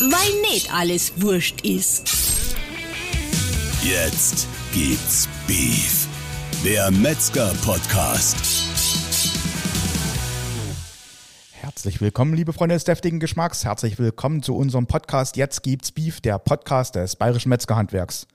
[0.00, 2.56] weil nicht alles wurscht ist.
[3.82, 6.08] Jetzt gibt's Beef.
[6.64, 8.36] Der Metzger-Podcast.
[11.52, 13.64] Herzlich willkommen, liebe Freunde des deftigen Geschmacks.
[13.64, 18.26] Herzlich willkommen zu unserem Podcast Jetzt gibt's Beef, der Podcast des Bayerischen Metzgerhandwerks.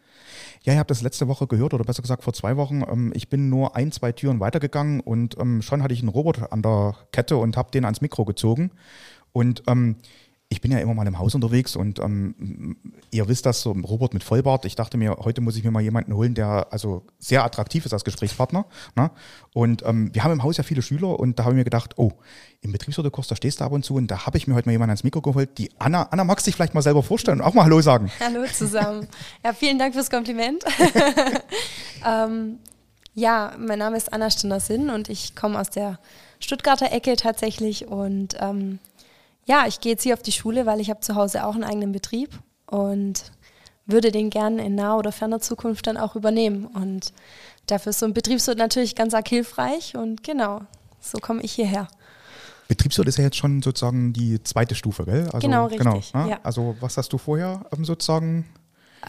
[0.64, 2.84] Ja, ihr habt das letzte Woche gehört, oder besser gesagt vor zwei Wochen.
[2.84, 6.54] Ähm, ich bin nur ein, zwei Türen weitergegangen und ähm, schon hatte ich einen Roboter
[6.54, 8.72] an der Kette und habe den ans Mikro gezogen.
[9.32, 9.98] Und ähm,
[10.52, 12.76] ich bin ja immer mal im Haus unterwegs und ähm,
[13.12, 14.66] ihr wisst das, so Robot mit Vollbart.
[14.66, 17.94] Ich dachte mir, heute muss ich mir mal jemanden holen, der also sehr attraktiv ist
[17.94, 18.66] als Gesprächspartner.
[18.96, 19.12] Ne?
[19.54, 21.94] Und ähm, wir haben im Haus ja viele Schüler und da habe ich mir gedacht,
[21.98, 22.14] oh,
[22.62, 24.72] im Betriebswirtekurs, da stehst du ab und zu und da habe ich mir heute mal
[24.72, 25.56] jemanden ans Mikro geholt.
[25.60, 28.12] Die Anna, Anna, magst du dich vielleicht mal selber vorstellen und auch mal Hallo sagen?
[28.20, 29.08] Hallo zusammen.
[29.46, 30.64] Ja, vielen Dank fürs Kompliment.
[32.06, 32.58] ähm,
[33.14, 36.00] ja, mein Name ist Anna Stinner-Sinn und ich komme aus der
[36.40, 38.80] Stuttgarter Ecke tatsächlich und ähm,
[39.50, 41.64] ja, ich gehe jetzt hier auf die Schule, weil ich habe zu Hause auch einen
[41.64, 43.32] eigenen Betrieb und
[43.88, 46.68] würde den gerne in naher oder ferner Zukunft dann auch übernehmen.
[46.68, 47.14] Und
[47.66, 50.62] dafür ist so ein Betriebswirt natürlich ganz arg hilfreich und genau,
[51.00, 51.88] so komme ich hierher.
[52.68, 55.28] Betriebswirt ist ja jetzt schon sozusagen die zweite Stufe, gell?
[55.34, 56.12] Also, genau, richtig.
[56.12, 56.30] Genau, ne?
[56.30, 56.40] ja.
[56.44, 58.46] Also was hast du vorher ähm, sozusagen?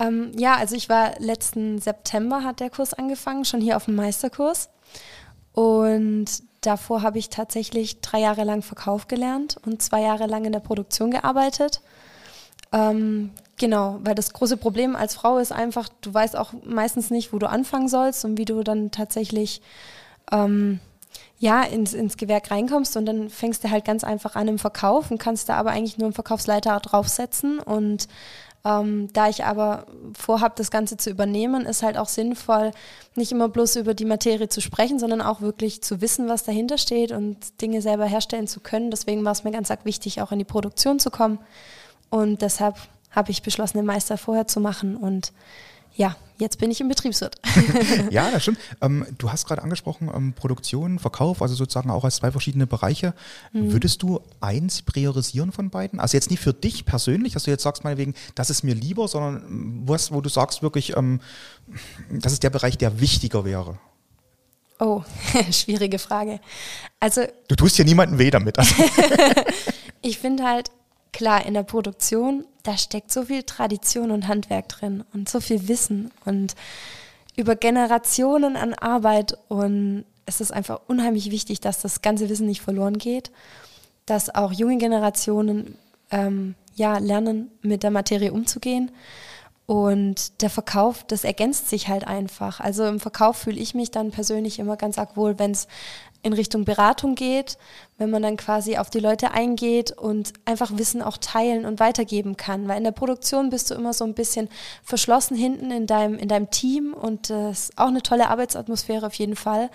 [0.00, 3.96] Ähm, ja, also ich war letzten September hat der Kurs angefangen, schon hier auf dem
[3.96, 4.70] Meisterkurs.
[5.52, 6.28] Und
[6.60, 10.60] davor habe ich tatsächlich drei Jahre lang Verkauf gelernt und zwei Jahre lang in der
[10.60, 11.80] Produktion gearbeitet.
[12.72, 17.32] Ähm, genau, weil das große Problem als Frau ist einfach, du weißt auch meistens nicht,
[17.32, 19.60] wo du anfangen sollst und wie du dann tatsächlich
[20.30, 20.80] ähm,
[21.38, 25.10] ja, ins, ins Gewerk reinkommst und dann fängst du halt ganz einfach an im Verkauf
[25.10, 28.06] und kannst da aber eigentlich nur einen Verkaufsleiter draufsetzen und
[28.64, 32.72] ähm, da ich aber vorhabe, das Ganze zu übernehmen, ist halt auch sinnvoll,
[33.14, 36.76] nicht immer bloß über die Materie zu sprechen, sondern auch wirklich zu wissen, was dahinter
[36.76, 38.90] steht und Dinge selber herstellen zu können.
[38.90, 41.38] Deswegen war es mir ganz arg wichtig, auch in die Produktion zu kommen.
[42.10, 42.76] Und deshalb
[43.10, 45.32] habe ich beschlossen, den Meister vorher zu machen und
[45.94, 47.36] ja, jetzt bin ich im Betriebswirt.
[48.10, 48.58] ja, das stimmt.
[48.80, 53.14] Ähm, du hast gerade angesprochen, ähm, Produktion, Verkauf, also sozusagen auch als zwei verschiedene Bereiche.
[53.52, 53.72] Mhm.
[53.72, 56.00] Würdest du eins priorisieren von beiden?
[56.00, 59.06] Also jetzt nicht für dich persönlich, dass du jetzt sagst, meinetwegen, das ist mir lieber,
[59.06, 61.20] sondern was, wo du sagst wirklich, ähm,
[62.10, 63.78] das ist der Bereich, der wichtiger wäre.
[64.80, 65.02] Oh,
[65.50, 66.40] schwierige Frage.
[66.98, 68.58] Also du tust hier niemanden weh damit.
[68.58, 68.74] Also.
[70.02, 70.70] ich finde halt,
[71.12, 75.68] klar, in der Produktion, da steckt so viel Tradition und Handwerk drin und so viel
[75.68, 76.54] Wissen und
[77.36, 82.60] über Generationen an Arbeit und es ist einfach unheimlich wichtig, dass das ganze Wissen nicht
[82.60, 83.30] verloren geht,
[84.06, 85.76] dass auch junge Generationen
[86.10, 88.90] ähm, ja, lernen, mit der Materie umzugehen.
[89.70, 92.58] Und der Verkauf, das ergänzt sich halt einfach.
[92.58, 95.68] Also im Verkauf fühle ich mich dann persönlich immer ganz arg wohl, wenn es
[96.22, 97.56] in Richtung Beratung geht,
[97.96, 102.36] wenn man dann quasi auf die Leute eingeht und einfach Wissen auch teilen und weitergeben
[102.36, 102.66] kann.
[102.66, 104.48] Weil in der Produktion bist du immer so ein bisschen
[104.82, 109.14] verschlossen hinten in deinem, in deinem Team und das ist auch eine tolle Arbeitsatmosphäre auf
[109.14, 109.70] jeden Fall.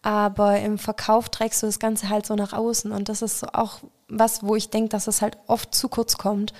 [0.00, 3.80] Aber im Verkauf trägst du das Ganze halt so nach außen und das ist auch
[4.08, 6.52] was, wo ich denke, dass es halt oft zu kurz kommt,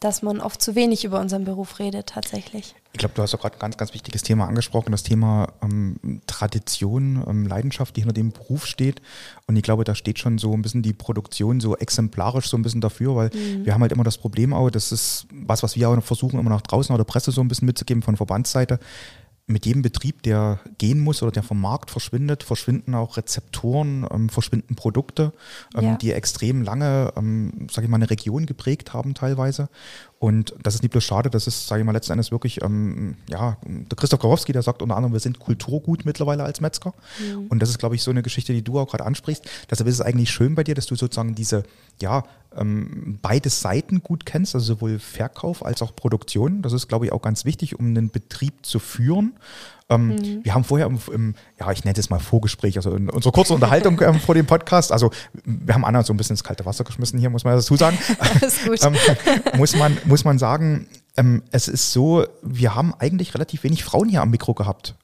[0.00, 2.74] dass man oft zu wenig über unseren Beruf redet tatsächlich.
[2.92, 6.20] Ich glaube, du hast auch gerade ein ganz, ganz wichtiges Thema angesprochen, das Thema ähm,
[6.26, 9.00] Tradition, ähm, Leidenschaft, die hinter dem Beruf steht.
[9.46, 12.62] Und ich glaube, da steht schon so ein bisschen die Produktion so exemplarisch so ein
[12.62, 13.64] bisschen dafür, weil mhm.
[13.64, 16.50] wir haben halt immer das Problem auch, das ist was, was wir auch versuchen, immer
[16.50, 18.78] nach draußen oder Presse so ein bisschen mitzugeben von Verbandsseite
[19.48, 24.28] mit jedem Betrieb, der gehen muss oder der vom Markt verschwindet, verschwinden auch Rezeptoren, ähm,
[24.28, 25.32] verschwinden Produkte,
[25.76, 25.96] ähm, ja.
[25.96, 29.68] die extrem lange, ähm, sage ich mal, eine Region geprägt haben teilweise.
[30.18, 33.16] Und das ist nicht bloß schade, das ist, sage ich mal, letzten Endes wirklich, ähm,
[33.28, 36.94] ja, der Christoph Karowski, der sagt unter anderem, wir sind Kulturgut mittlerweile als Metzger.
[37.20, 37.48] Mhm.
[37.48, 39.44] Und das ist, glaube ich, so eine Geschichte, die du auch gerade ansprichst.
[39.70, 41.64] Deshalb ist es eigentlich schön bei dir, dass du sozusagen diese,
[42.00, 42.24] ja,
[42.56, 46.62] ähm, beide Seiten gut kennst, also sowohl Verkauf als auch Produktion.
[46.62, 49.34] Das ist, glaube ich, auch ganz wichtig, um einen Betrieb zu führen.
[49.88, 50.44] Ähm, mhm.
[50.44, 53.54] Wir haben vorher im, im, ja, ich nenne es mal Vorgespräch, also in unserer kurzen
[53.54, 55.10] Unterhaltung ähm, vor dem Podcast, also
[55.44, 57.98] wir haben Anna so ein bisschen ins kalte Wasser geschmissen hier, muss man dazu sagen.
[58.82, 58.94] Ähm,
[59.56, 60.86] muss, man, muss man sagen,
[61.16, 64.94] ähm, es ist so, wir haben eigentlich relativ wenig Frauen hier am Mikro gehabt.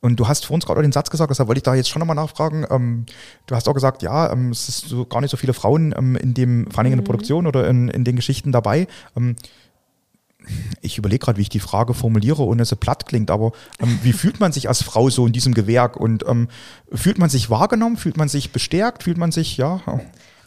[0.00, 2.00] Und du hast vor uns gerade den Satz gesagt, deshalb wollte ich da jetzt schon
[2.00, 2.66] nochmal nachfragen.
[2.70, 3.06] Ähm,
[3.46, 6.16] du hast auch gesagt, ja, ähm, es ist so gar nicht so viele Frauen ähm,
[6.16, 7.06] in dem, vor allem in der mhm.
[7.06, 8.86] Produktion oder in, in den Geschichten dabei.
[10.80, 13.98] Ich überlege gerade, wie ich die Frage formuliere, ohne dass sie platt klingt, aber ähm,
[14.02, 16.48] wie fühlt man sich als Frau so in diesem Gewerk und ähm,
[16.92, 19.80] fühlt man sich wahrgenommen, fühlt man sich bestärkt, fühlt man sich, ja?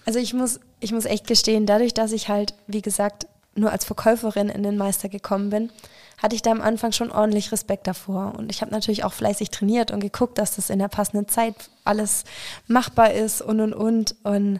[0.06, 3.86] Also ich muss, ich muss echt gestehen, dadurch, dass ich halt, wie gesagt, nur als
[3.86, 5.69] Verkäuferin in den Meister gekommen bin,
[6.18, 8.34] hatte ich da am Anfang schon ordentlich Respekt davor.
[8.38, 11.56] Und ich habe natürlich auch fleißig trainiert und geguckt, dass das in der passenden Zeit
[11.84, 12.24] alles
[12.68, 14.16] machbar ist und und und.
[14.24, 14.60] Und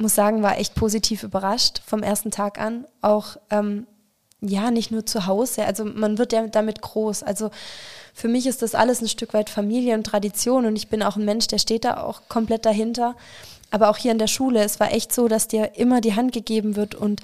[0.00, 2.86] muss sagen, war echt positiv überrascht vom ersten Tag an.
[3.02, 3.86] Auch ähm,
[4.40, 5.64] ja, nicht nur zu Hause.
[5.64, 7.22] Also man wird ja damit groß.
[7.22, 7.50] Also
[8.14, 11.16] für mich ist das alles ein Stück weit Familie und Tradition und ich bin auch
[11.16, 13.14] ein Mensch, der steht da auch komplett dahinter.
[13.70, 16.32] Aber auch hier in der Schule, es war echt so, dass dir immer die Hand
[16.32, 17.20] gegeben wird und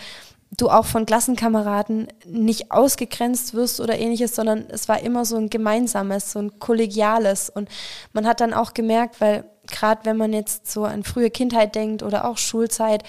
[0.56, 5.50] du auch von Klassenkameraden nicht ausgegrenzt wirst oder ähnliches, sondern es war immer so ein
[5.50, 7.50] gemeinsames, so ein kollegiales.
[7.50, 7.68] Und
[8.12, 12.04] man hat dann auch gemerkt, weil gerade wenn man jetzt so an frühe Kindheit denkt
[12.04, 13.02] oder auch Schulzeit,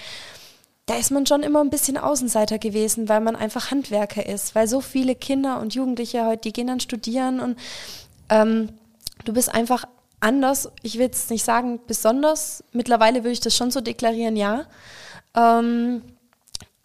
[0.88, 4.66] da ist man schon immer ein bisschen Außenseiter gewesen, weil man einfach Handwerker ist, weil
[4.66, 7.58] so viele Kinder und Jugendliche heute, die gehen dann studieren und
[8.30, 8.70] ähm,
[9.26, 9.84] du bist einfach
[10.20, 10.70] anders.
[10.82, 12.64] Ich will jetzt nicht sagen besonders.
[12.72, 14.64] Mittlerweile würde ich das schon so deklarieren, ja.
[15.34, 16.00] Ähm,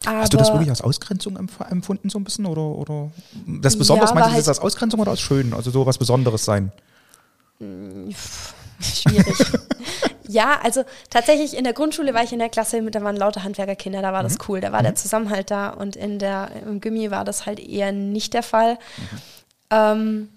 [0.06, 3.10] Hast du das wirklich als Ausgrenzung empfunden so ein bisschen oder, oder
[3.48, 5.54] das Besonders ja, meinst du, halt das als Ausgrenzung oder als schön?
[5.54, 6.74] Also so was Besonderes sein?
[8.82, 9.38] Schwierig.
[10.28, 13.44] ja, also tatsächlich in der Grundschule war ich in der Klasse mit, da waren lauter
[13.44, 14.28] Handwerkerkinder, da war mhm.
[14.28, 14.86] das cool, da war mhm.
[14.86, 18.74] der Zusammenhalt da und in der, im Gimmi war das halt eher nicht der Fall.
[18.98, 19.18] Mhm.
[19.72, 20.30] Ähm,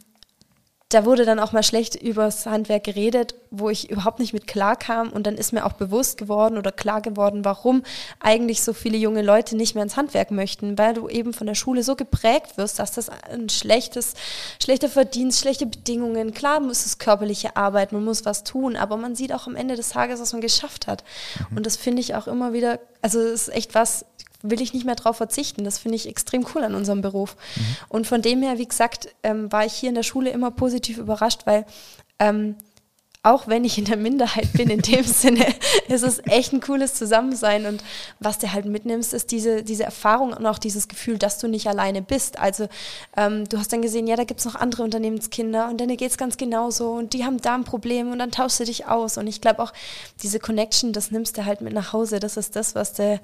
[0.90, 4.76] da wurde dann auch mal schlecht übers Handwerk geredet, wo ich überhaupt nicht mit klar
[4.76, 5.08] kam.
[5.10, 7.82] Und dann ist mir auch bewusst geworden oder klar geworden, warum
[8.20, 11.56] eigentlich so viele junge Leute nicht mehr ins Handwerk möchten, weil du eben von der
[11.56, 14.14] Schule so geprägt wirst, dass das ein schlechtes,
[14.62, 19.16] schlechter Verdienst, schlechte Bedingungen, klar muss es körperliche Arbeit, man muss was tun, aber man
[19.16, 21.02] sieht auch am Ende des Tages, was man geschafft hat.
[21.50, 21.56] Mhm.
[21.56, 24.04] Und das finde ich auch immer wieder, also es ist echt was,
[24.50, 25.64] will ich nicht mehr darauf verzichten.
[25.64, 27.37] Das finde ich extrem cool an unserem Beruf.
[27.56, 27.62] Mhm.
[27.88, 30.98] Und von dem her, wie gesagt, ähm, war ich hier in der Schule immer positiv
[30.98, 31.66] überrascht, weil
[32.19, 32.56] ähm,
[33.26, 35.44] auch wenn ich in der Minderheit bin, in dem Sinne,
[35.88, 37.66] ist es echt ein cooles Zusammensein.
[37.66, 37.82] Und
[38.20, 41.66] was du halt mitnimmst, ist diese, diese Erfahrung und auch dieses Gefühl, dass du nicht
[41.66, 42.38] alleine bist.
[42.38, 42.69] Also
[43.16, 46.12] ähm, du hast dann gesehen, ja, da gibt es noch andere Unternehmenskinder und denen geht
[46.12, 49.19] es ganz genauso und die haben da ein Problem und dann tauschst du dich aus.
[49.19, 49.72] Und ich glaube auch,
[50.22, 52.20] diese Connection, das nimmst du halt mit nach Hause.
[52.20, 53.20] Das ist das, was du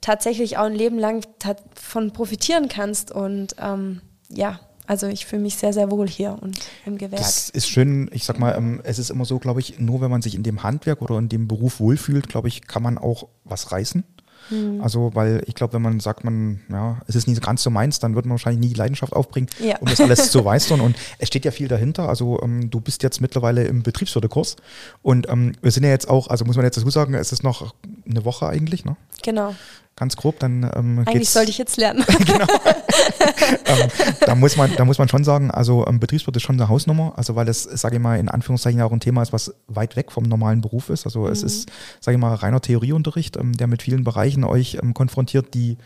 [0.00, 3.10] tatsächlich auch ein Leben lang davon profitieren kannst.
[3.10, 7.20] Und ähm, ja, also ich fühle mich sehr, sehr wohl hier und im Gewerk.
[7.20, 10.10] Das ist schön, ich sag mal, ähm, es ist immer so, glaube ich, nur wenn
[10.10, 13.28] man sich in dem Handwerk oder in dem Beruf wohlfühlt, glaube ich, kann man auch
[13.44, 14.04] was reißen.
[14.50, 14.80] Mhm.
[14.80, 18.00] Also, weil ich glaube, wenn man sagt, man, ja, es ist nicht ganz so meins,
[18.00, 19.76] dann wird man wahrscheinlich nie die Leidenschaft aufbringen, ja.
[19.78, 20.80] um das alles zu meistern.
[20.80, 22.08] Und es steht ja viel dahinter.
[22.08, 24.56] Also, ähm, du bist jetzt mittlerweile im Betriebswirtekurs
[25.02, 27.44] und ähm, wir sind ja jetzt auch, also muss man jetzt dazu sagen, es ist
[27.44, 27.74] noch
[28.08, 28.96] eine Woche eigentlich, ne?
[29.22, 29.54] Genau
[30.00, 32.04] ganz grob, dann ähm, Eigentlich sollte ich jetzt lernen.
[32.26, 32.46] genau.
[33.66, 33.88] ähm,
[34.20, 37.12] da, muss man, da muss man schon sagen, also ähm, Betriebswirt ist schon eine Hausnummer,
[37.16, 40.10] also weil es, sage ich mal, in Anführungszeichen auch ein Thema ist, was weit weg
[40.10, 41.04] vom normalen Beruf ist.
[41.04, 41.32] Also mhm.
[41.32, 41.70] es ist,
[42.00, 45.76] sage ich mal, reiner Theorieunterricht, ähm, der mit vielen Bereichen euch ähm, konfrontiert, die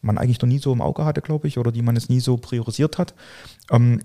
[0.00, 2.20] man eigentlich noch nie so im Auge hatte, glaube ich, oder die man es nie
[2.20, 3.14] so priorisiert hat.
[3.70, 4.00] Ähm,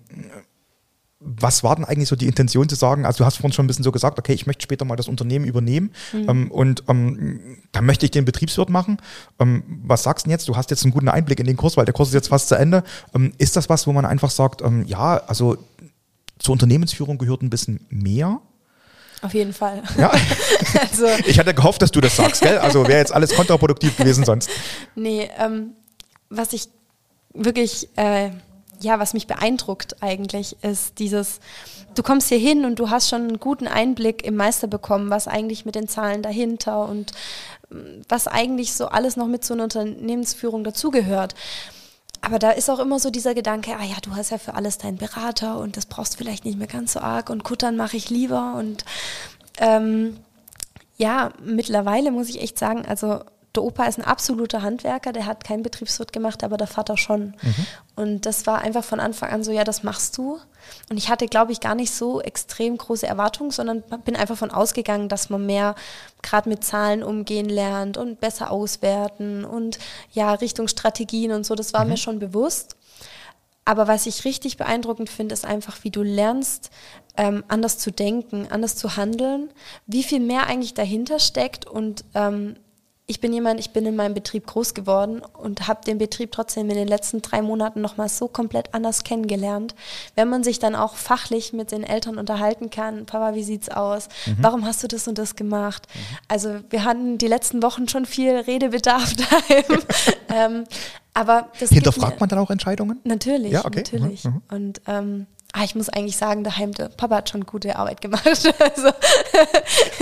[1.23, 3.67] was war denn eigentlich so die Intention zu sagen, also du hast vorhin schon ein
[3.67, 6.29] bisschen so gesagt, okay, ich möchte später mal das Unternehmen übernehmen mhm.
[6.29, 8.97] ähm, und ähm, dann möchte ich den Betriebswirt machen.
[9.39, 10.47] Ähm, was sagst du denn jetzt?
[10.47, 12.49] Du hast jetzt einen guten Einblick in den Kurs, weil der Kurs ist jetzt fast
[12.49, 12.83] zu Ende.
[13.13, 15.57] Ähm, ist das was, wo man einfach sagt, ähm, ja, also
[16.39, 18.41] zur Unternehmensführung gehört ein bisschen mehr?
[19.21, 19.83] Auf jeden Fall.
[19.99, 20.11] Ja.
[20.81, 22.57] also, ich hatte gehofft, dass du das sagst, gell?
[22.57, 24.49] Also wäre jetzt alles kontraproduktiv gewesen sonst.
[24.95, 25.73] Nee, ähm,
[26.29, 26.67] was ich
[27.35, 27.89] wirklich...
[27.95, 28.31] Äh
[28.81, 31.39] ja, was mich beeindruckt eigentlich, ist dieses,
[31.95, 35.27] du kommst hier hin und du hast schon einen guten Einblick im Meister bekommen, was
[35.27, 37.11] eigentlich mit den Zahlen dahinter und
[37.69, 41.35] mm, was eigentlich so alles noch mit so einer Unternehmensführung dazugehört.
[42.21, 44.77] Aber da ist auch immer so dieser Gedanke, ah ja, du hast ja für alles
[44.77, 48.09] deinen Berater und das brauchst vielleicht nicht mehr ganz so arg und Kuttern mache ich
[48.09, 48.85] lieber und
[49.57, 50.17] ähm,
[50.97, 53.21] ja, mittlerweile muss ich echt sagen, also
[53.55, 57.35] der Opa ist ein absoluter Handwerker, der hat keinen Betriebswirt gemacht, aber der Vater schon.
[57.41, 57.65] Mhm.
[57.95, 60.39] Und das war einfach von Anfang an so, ja, das machst du.
[60.89, 64.51] Und ich hatte, glaube ich, gar nicht so extrem große Erwartungen, sondern bin einfach von
[64.51, 65.75] ausgegangen, dass man mehr
[66.21, 69.79] gerade mit Zahlen umgehen lernt und besser auswerten und
[70.13, 71.91] ja, Richtung Strategien und so, das war mhm.
[71.91, 72.77] mir schon bewusst.
[73.65, 76.71] Aber was ich richtig beeindruckend finde, ist einfach, wie du lernst,
[77.17, 79.51] ähm, anders zu denken, anders zu handeln,
[79.85, 82.55] wie viel mehr eigentlich dahinter steckt und ähm,
[83.11, 86.69] ich bin jemand, ich bin in meinem Betrieb groß geworden und habe den Betrieb trotzdem
[86.69, 89.75] in den letzten drei Monaten nochmal so komplett anders kennengelernt.
[90.15, 94.07] Wenn man sich dann auch fachlich mit den Eltern unterhalten kann, Papa, wie sieht's aus?
[94.25, 94.37] Mhm.
[94.39, 95.89] Warum hast du das und das gemacht?
[95.93, 95.99] Mhm.
[96.29, 99.81] Also wir hatten die letzten Wochen schon viel Redebedarf daheim.
[100.29, 100.63] ähm,
[101.13, 103.01] aber das Hinterfragt man dann auch Entscheidungen?
[103.03, 103.79] Natürlich, ja, okay.
[103.79, 104.23] natürlich.
[104.23, 104.41] Mhm.
[104.49, 108.25] Und ähm, Ah, ich muss eigentlich sagen, daheim, der Papa hat schon gute Arbeit gemacht.
[108.59, 108.89] also,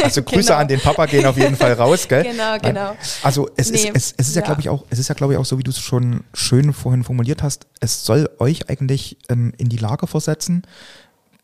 [0.04, 0.60] also Grüße genau.
[0.60, 2.24] an den Papa gehen auf jeden Fall raus, gell?
[2.24, 2.96] Genau, genau.
[3.24, 5.16] Also es nee, ist, es, es ist ja, ja glaube ich, auch, es ist ja,
[5.16, 8.70] glaube ich, auch so, wie du es schon schön vorhin formuliert hast, es soll euch
[8.70, 10.64] eigentlich ähm, in die Lage versetzen,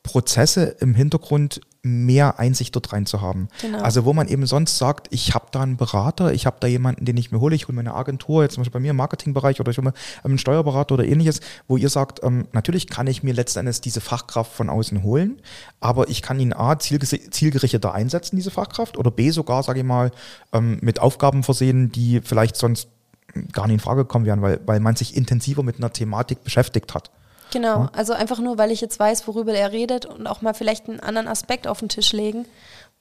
[0.03, 3.47] Prozesse im Hintergrund mehr Einsicht dort rein zu haben.
[3.61, 3.81] Genau.
[3.81, 7.05] Also wo man eben sonst sagt, ich habe da einen Berater, ich habe da jemanden,
[7.05, 8.97] den ich mir hole, ich hole mir eine Agentur, jetzt zum Beispiel bei mir im
[8.97, 13.05] Marketingbereich oder ich hole mir einen Steuerberater oder ähnliches, wo ihr sagt, ähm, natürlich kann
[13.05, 15.39] ich mir letzten Endes diese Fachkraft von außen holen,
[15.79, 20.11] aber ich kann ihn A, zielgerichteter einsetzen, diese Fachkraft, oder B, sogar, sage ich mal,
[20.53, 22.89] ähm, mit Aufgaben versehen, die vielleicht sonst
[23.51, 26.93] gar nicht in Frage kommen wären, weil, weil man sich intensiver mit einer Thematik beschäftigt
[26.93, 27.11] hat.
[27.51, 27.91] Genau, ja.
[27.93, 30.99] also einfach nur, weil ich jetzt weiß, worüber er redet und auch mal vielleicht einen
[30.99, 32.45] anderen Aspekt auf den Tisch legen,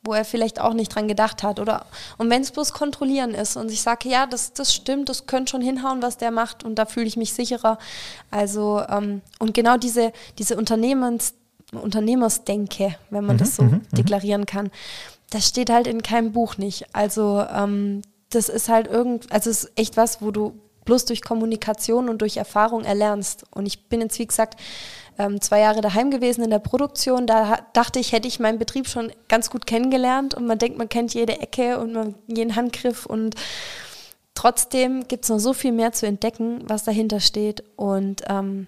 [0.02, 1.58] wo er vielleicht auch nicht dran gedacht hat.
[1.60, 1.86] Oder
[2.18, 5.50] und wenn es bloß kontrollieren ist und ich sage, ja, das, das stimmt, das könnte
[5.50, 7.78] schon hinhauen, was der macht und da fühle ich mich sicherer.
[8.30, 11.34] Also, ähm, und genau diese, diese Unternehmens,
[11.72, 13.96] Unternehmersdenke, wenn man mhm, das so mhm, mhm.
[13.96, 14.70] deklarieren kann,
[15.30, 16.86] das steht halt in keinem Buch nicht.
[16.92, 21.22] Also ähm, das ist halt irgend, also es ist echt was, wo du bloß durch
[21.22, 23.44] Kommunikation und durch Erfahrung erlernst.
[23.50, 24.60] Und ich bin jetzt, wie gesagt,
[25.18, 27.26] ähm, zwei Jahre daheim gewesen in der Produktion.
[27.26, 30.88] Da dachte ich, hätte ich meinen Betrieb schon ganz gut kennengelernt und man denkt, man
[30.88, 33.34] kennt jede Ecke und jeden Handgriff und
[34.34, 37.62] trotzdem gibt es noch so viel mehr zu entdecken, was dahinter steht.
[37.76, 38.66] Und ähm,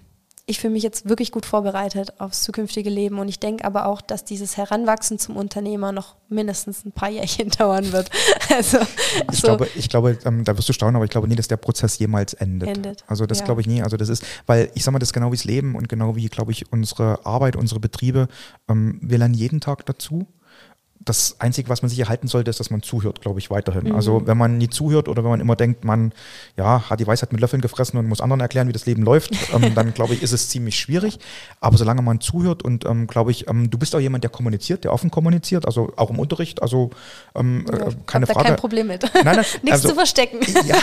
[0.49, 3.99] ich fühle mich jetzt wirklich gut vorbereitet aufs zukünftige Leben und ich denke aber auch,
[3.99, 8.09] dass dieses Heranwachsen zum Unternehmer noch mindestens ein paar Jährchen dauern wird.
[8.49, 8.79] Also,
[9.31, 9.47] ich, so.
[9.47, 11.99] glaube, ich glaube, ähm, da wirst du staunen, aber ich glaube nie, dass der Prozess
[11.99, 12.69] jemals endet.
[12.69, 13.03] endet.
[13.07, 13.45] Also das ja.
[13.45, 13.83] glaube ich nie.
[13.83, 16.15] Also das ist, weil ich sage mal, das ist genau wie das Leben und genau
[16.15, 18.29] wie, glaube ich, unsere Arbeit, unsere Betriebe.
[18.69, 20.27] Ähm, wir lernen jeden Tag dazu
[20.99, 23.89] das Einzige, was man sich erhalten sollte, ist, dass man zuhört, glaube ich, weiterhin.
[23.89, 23.95] Mhm.
[23.95, 26.11] Also wenn man nie zuhört oder wenn man immer denkt, man
[26.57, 29.31] ja, hat die Weisheit mit Löffeln gefressen und muss anderen erklären, wie das Leben läuft,
[29.53, 31.19] ähm, dann glaube ich, ist es ziemlich schwierig.
[31.61, 34.83] Aber solange man zuhört und ähm, glaube ich, ähm, du bist auch jemand, der kommuniziert,
[34.83, 36.89] der offen kommuniziert, also auch im Unterricht, also
[37.35, 38.39] ähm, ja, äh, keine Frage.
[38.39, 39.03] Da kein Problem mit.
[39.13, 40.39] Nein, nein, Nichts also, zu verstecken.
[40.67, 40.75] Ja,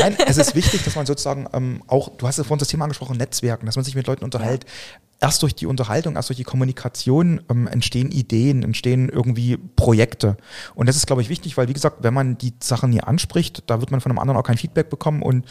[0.00, 2.84] nein, es ist wichtig, dass man sozusagen ähm, auch, du hast ja vorhin das Thema
[2.84, 4.64] angesprochen, Netzwerken, dass man sich mit Leuten unterhält.
[4.64, 10.36] Ja erst durch die Unterhaltung, erst durch die Kommunikation ähm, entstehen Ideen, entstehen irgendwie Projekte.
[10.74, 13.64] Und das ist, glaube ich, wichtig, weil, wie gesagt, wenn man die Sachen nie anspricht,
[13.66, 15.44] da wird man von einem anderen auch kein Feedback bekommen und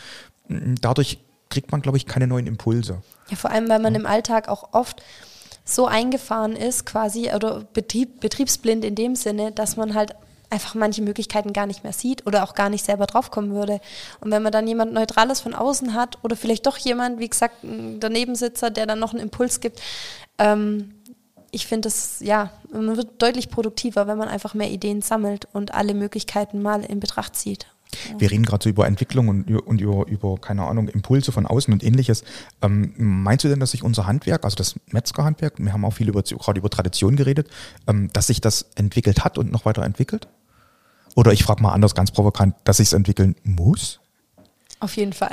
[0.48, 1.20] mm, dadurch
[1.50, 3.02] kriegt man, glaube ich, keine neuen Impulse.
[3.30, 5.02] Ja, vor allem, weil man im Alltag auch oft
[5.64, 10.16] so eingefahren ist, quasi, oder betrieb, betriebsblind in dem Sinne, dass man halt
[10.50, 13.80] einfach manche Möglichkeiten gar nicht mehr sieht oder auch gar nicht selber draufkommen würde.
[14.22, 17.64] Und wenn man dann jemand Neutrales von außen hat oder vielleicht doch jemand, wie gesagt,
[17.64, 19.82] ein Danebensitzer, der dann noch einen Impuls gibt,
[20.38, 20.95] ähm,
[21.56, 25.74] ich finde es, ja, man wird deutlich produktiver, wenn man einfach mehr Ideen sammelt und
[25.74, 27.68] alle Möglichkeiten mal in Betracht zieht.
[28.18, 31.72] Wir reden gerade so über Entwicklung und, und über, über, keine Ahnung, Impulse von außen
[31.72, 32.26] und ähnliches.
[32.62, 36.10] Ähm, meinst du denn, dass sich unser Handwerk, also das Metzgerhandwerk, wir haben auch viel
[36.10, 37.48] über, gerade über Tradition geredet,
[37.88, 40.28] ähm, dass sich das entwickelt hat und noch weiter entwickelt?
[41.16, 44.02] Oder ich frage mal anders, ganz provokant, dass sich es entwickeln muss?
[44.82, 45.32] Auf jeden Fall.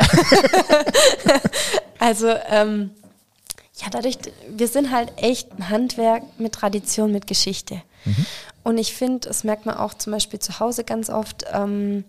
[1.99, 2.91] also, ähm,
[3.77, 7.83] ja, dadurch, wir sind halt echt ein Handwerk mit Tradition, mit Geschichte.
[8.05, 8.27] Mhm.
[8.65, 12.05] Und ich finde, das merkt man auch zum Beispiel zu Hause ganz oft, ähm,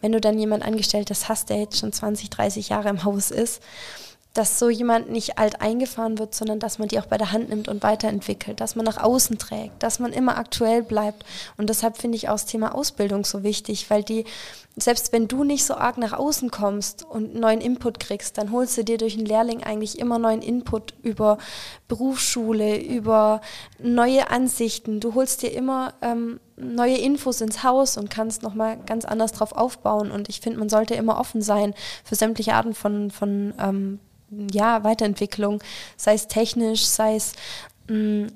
[0.00, 3.60] wenn du dann jemand angestelltes hast, der jetzt schon 20, 30 Jahre im Haus ist
[4.38, 7.48] dass so jemand nicht alt eingefahren wird, sondern dass man die auch bei der Hand
[7.48, 11.24] nimmt und weiterentwickelt, dass man nach außen trägt, dass man immer aktuell bleibt.
[11.56, 14.24] Und deshalb finde ich auch das Thema Ausbildung so wichtig, weil die,
[14.76, 18.78] selbst wenn du nicht so arg nach außen kommst und neuen Input kriegst, dann holst
[18.78, 21.38] du dir durch einen Lehrling eigentlich immer neuen Input über
[21.88, 23.40] Berufsschule, über
[23.80, 25.00] neue Ansichten.
[25.00, 29.50] Du holst dir immer ähm, neue Infos ins Haus und kannst nochmal ganz anders drauf
[29.50, 30.12] aufbauen.
[30.12, 33.98] Und ich finde, man sollte immer offen sein für sämtliche Arten von, von ähm,
[34.30, 35.62] ja, Weiterentwicklung,
[35.96, 37.32] sei es technisch, sei es
[37.88, 38.32] mh, mm,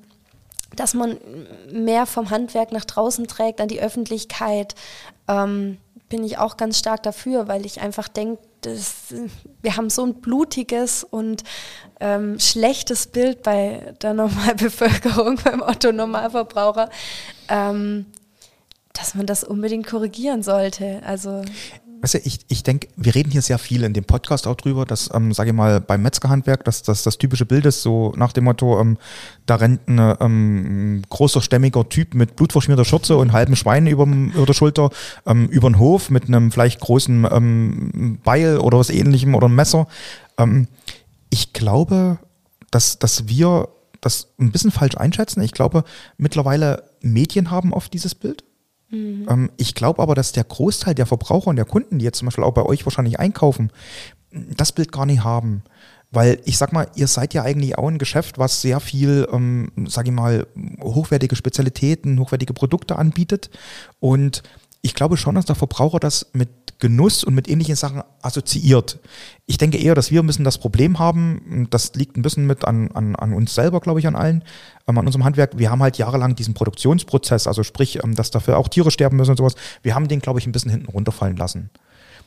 [0.76, 1.18] dass man
[1.70, 4.74] mehr vom Handwerk nach draußen trägt, an die Öffentlichkeit,
[5.28, 8.42] ähm, bin ich auch ganz stark dafür, weil ich einfach denke,
[9.62, 11.42] wir haben so ein blutiges und
[12.00, 16.90] ähm, schlechtes Bild bei der Normalbevölkerung, beim Otto-Normalverbraucher,
[17.48, 18.06] ähm,
[18.92, 21.02] dass man das unbedingt korrigieren sollte.
[21.04, 21.42] Also
[22.02, 24.84] Weißt du, ich, ich denke, wir reden hier sehr viel in dem Podcast auch drüber,
[24.84, 28.32] dass, ähm, sage ich mal, beim Metzgerhandwerk, dass das das typische Bild ist, so nach
[28.32, 28.98] dem Motto, ähm,
[29.46, 34.46] da rennt ein ähm, großer, stämmiger Typ mit blutverschmierter Schürze und halbem Schwein über, über
[34.46, 34.90] der Schulter
[35.26, 39.54] ähm, über den Hof mit einem vielleicht großen ähm, Beil oder was ähnlichem oder einem
[39.54, 39.86] Messer.
[40.38, 40.66] Ähm,
[41.30, 42.18] ich glaube,
[42.72, 43.68] dass, dass wir
[44.00, 45.40] das ein bisschen falsch einschätzen.
[45.40, 45.84] Ich glaube,
[46.16, 48.42] mittlerweile Medien haben oft dieses Bild
[48.92, 49.26] Mhm.
[49.28, 52.26] Ähm, ich glaube aber, dass der Großteil der Verbraucher und der Kunden, die jetzt zum
[52.26, 53.72] Beispiel auch bei euch wahrscheinlich einkaufen,
[54.30, 55.64] das Bild gar nicht haben.
[56.14, 59.72] Weil ich sag mal, ihr seid ja eigentlich auch ein Geschäft, was sehr viel, ähm,
[59.88, 60.46] sag ich mal,
[60.82, 63.48] hochwertige Spezialitäten, hochwertige Produkte anbietet.
[63.98, 64.42] Und
[64.82, 68.98] ich glaube schon, dass der Verbraucher das mit Genuss und mit ähnlichen Sachen assoziiert.
[69.46, 72.64] Ich denke eher, dass wir ein bisschen das Problem haben, das liegt ein bisschen mit
[72.64, 74.42] an, an, an uns selber, glaube ich, an allen,
[74.88, 75.56] ähm, an unserem Handwerk.
[75.56, 79.30] Wir haben halt jahrelang diesen Produktionsprozess, also sprich, ähm, dass dafür auch Tiere sterben müssen
[79.30, 79.54] und sowas.
[79.82, 81.70] Wir haben den, glaube ich, ein bisschen hinten runterfallen lassen.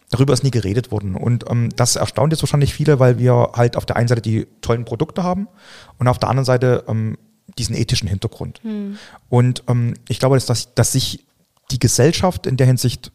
[0.09, 1.15] Darüber ist nie geredet worden.
[1.15, 4.47] Und ähm, das erstaunt jetzt wahrscheinlich viele, weil wir halt auf der einen Seite die
[4.61, 5.49] tollen Produkte haben
[5.97, 7.17] und auf der anderen Seite ähm,
[7.57, 8.61] diesen ethischen Hintergrund.
[8.63, 8.97] Hm.
[9.27, 11.25] Und ähm, ich glaube, dass, dass, dass sich
[11.71, 13.11] die Gesellschaft in der Hinsicht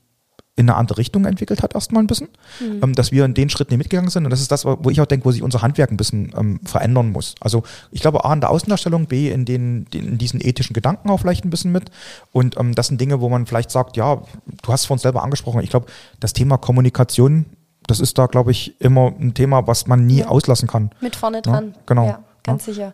[0.56, 2.28] in eine andere Richtung entwickelt hat, erstmal ein bisschen.
[2.60, 2.80] Mhm.
[2.82, 4.24] Ähm, dass wir in den Schritten mitgegangen sind.
[4.24, 6.60] Und das ist das, wo ich auch denke, wo sich unser Handwerk ein bisschen ähm,
[6.64, 7.34] verändern muss.
[7.40, 11.18] Also ich glaube, A in der Außendarstellung, B in, den, in diesen ethischen Gedanken auch
[11.18, 11.90] vielleicht ein bisschen mit.
[12.32, 14.16] Und ähm, das sind Dinge, wo man vielleicht sagt, ja,
[14.62, 15.86] du hast es vorhin selber angesprochen, ich glaube,
[16.20, 17.46] das Thema Kommunikation,
[17.86, 20.28] das ist da, glaube ich, immer ein Thema, was man nie ja.
[20.28, 20.90] auslassen kann.
[21.00, 21.72] Mit vorne dran.
[21.74, 22.06] Ja, genau.
[22.06, 22.92] Ja, ganz sicher.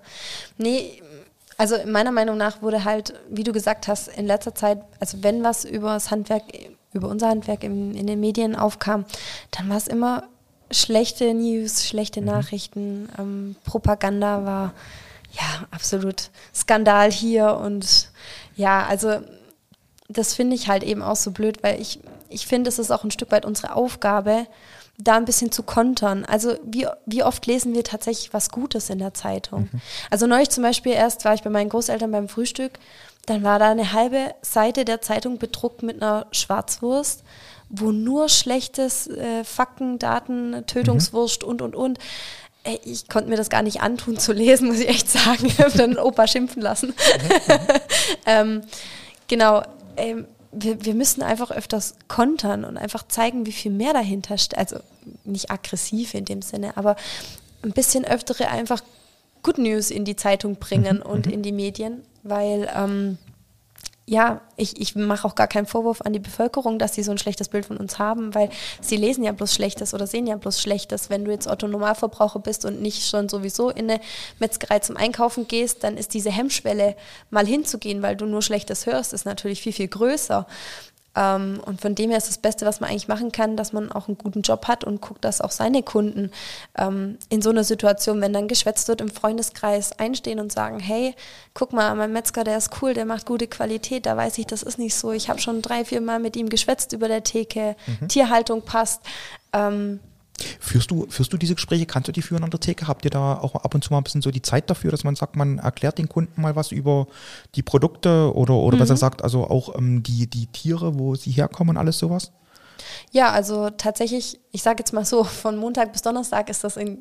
[0.57, 1.03] Nee,
[1.59, 5.43] also meiner Meinung nach wurde halt, wie du gesagt hast, in letzter Zeit, also wenn
[5.43, 6.43] was über das Handwerk,
[6.93, 9.05] über unser Handwerk im, in den Medien aufkam,
[9.51, 10.25] dann war es immer
[10.71, 12.27] schlechte News, schlechte mhm.
[12.27, 14.75] Nachrichten, ähm, Propaganda war
[15.33, 18.11] ja absolut Skandal hier und
[18.57, 19.21] ja, also
[20.09, 23.05] das finde ich halt eben auch so blöd, weil ich, ich finde, es ist auch
[23.05, 24.47] ein Stück weit unsere Aufgabe,
[24.99, 26.25] da ein bisschen zu kontern.
[26.25, 29.69] Also wie, wie oft lesen wir tatsächlich was Gutes in der Zeitung?
[29.73, 29.81] Mhm.
[30.11, 32.79] Also neulich zum Beispiel erst war ich bei meinen Großeltern beim Frühstück,
[33.27, 37.25] dann war da eine halbe Seite der Zeitung bedruckt mit einer Schwarzwurst,
[37.69, 41.49] wo nur schlechtes äh, Fakten, Daten, Tötungswurst mhm.
[41.49, 41.99] und, und, und.
[42.85, 45.47] Ich konnte mir das gar nicht antun zu lesen, muss ich echt sagen.
[45.47, 46.89] Ich habe dann Opa schimpfen lassen.
[46.89, 47.59] Mhm.
[48.27, 48.63] ähm,
[49.29, 49.63] genau.
[49.97, 54.59] Ähm, wir, wir müssen einfach öfters kontern und einfach zeigen, wie viel mehr dahinter steht.
[54.59, 54.79] Also
[55.25, 56.97] nicht aggressiv in dem Sinne, aber
[57.63, 58.83] ein bisschen öftere einfach
[59.43, 61.03] Good News in die Zeitung bringen mhm.
[61.03, 61.33] und mhm.
[61.33, 63.19] in die Medien, weil ähm,
[64.09, 67.19] ja, ich, ich mache auch gar keinen Vorwurf an die Bevölkerung, dass sie so ein
[67.19, 70.63] schlechtes Bild von uns haben, weil sie lesen ja bloß Schlechtes oder sehen ja bloß
[70.63, 71.11] Schlechtes.
[71.11, 74.01] Wenn du jetzt Otto Normalverbraucher bist und nicht schon sowieso in eine
[74.39, 76.95] Metzgerei zum Einkaufen gehst, dann ist diese Hemmschwelle,
[77.31, 80.47] mal hinzugehen, weil du nur Schlechtes hörst, ist natürlich viel, viel größer.
[81.17, 83.91] Ähm, und von dem her ist das Beste, was man eigentlich machen kann, dass man
[83.91, 86.31] auch einen guten Job hat und guckt, dass auch seine Kunden
[86.77, 91.15] ähm, in so einer Situation, wenn dann geschwätzt wird, im Freundeskreis einstehen und sagen, hey,
[91.55, 94.63] guck mal, mein Metzger, der ist cool, der macht gute Qualität, da weiß ich, das
[94.63, 95.13] ist nicht so.
[95.13, 98.09] Ich habe schon drei, vier Mal mit ihm geschwätzt über der Theke, mhm.
[98.09, 99.01] Tierhaltung passt.
[99.55, 100.01] Ähm,
[100.61, 102.89] Führst du, führst du diese Gespräche, kannst du die führen an der Theke?
[102.89, 105.05] Habt ihr da auch ab und zu mal ein bisschen so die Zeit dafür, dass
[105.05, 107.07] man sagt, man erklärt den Kunden mal was über
[107.55, 108.81] die Produkte oder, oder mhm.
[108.81, 112.33] besser gesagt, also auch ähm, die, die Tiere, wo sie herkommen und alles sowas?
[113.11, 116.99] Ja, also tatsächlich, ich sage jetzt mal so, von Montag bis Donnerstag ist das in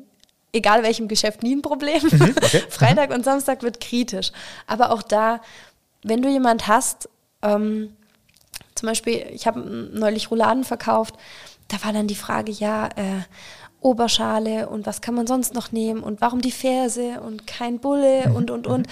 [0.52, 2.02] egal welchem Geschäft nie ein Problem.
[2.02, 2.62] Mhm, okay.
[2.70, 3.16] Freitag mhm.
[3.16, 4.32] und Samstag wird kritisch.
[4.66, 5.40] Aber auch da,
[6.02, 7.08] wenn du jemand hast,
[7.42, 7.94] ähm,
[8.74, 11.14] zum Beispiel, ich habe neulich Rouladen verkauft,
[11.68, 13.22] da war dann die Frage, ja, äh,
[13.80, 18.28] Oberschale und was kann man sonst noch nehmen und warum die Ferse und kein Bulle
[18.28, 18.36] mhm.
[18.36, 18.88] und, und, und.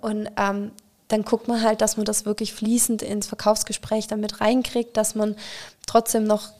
[0.00, 0.72] Und ähm,
[1.08, 5.36] dann guckt man halt, dass man das wirklich fließend ins Verkaufsgespräch damit reinkriegt, dass man
[5.86, 6.50] trotzdem noch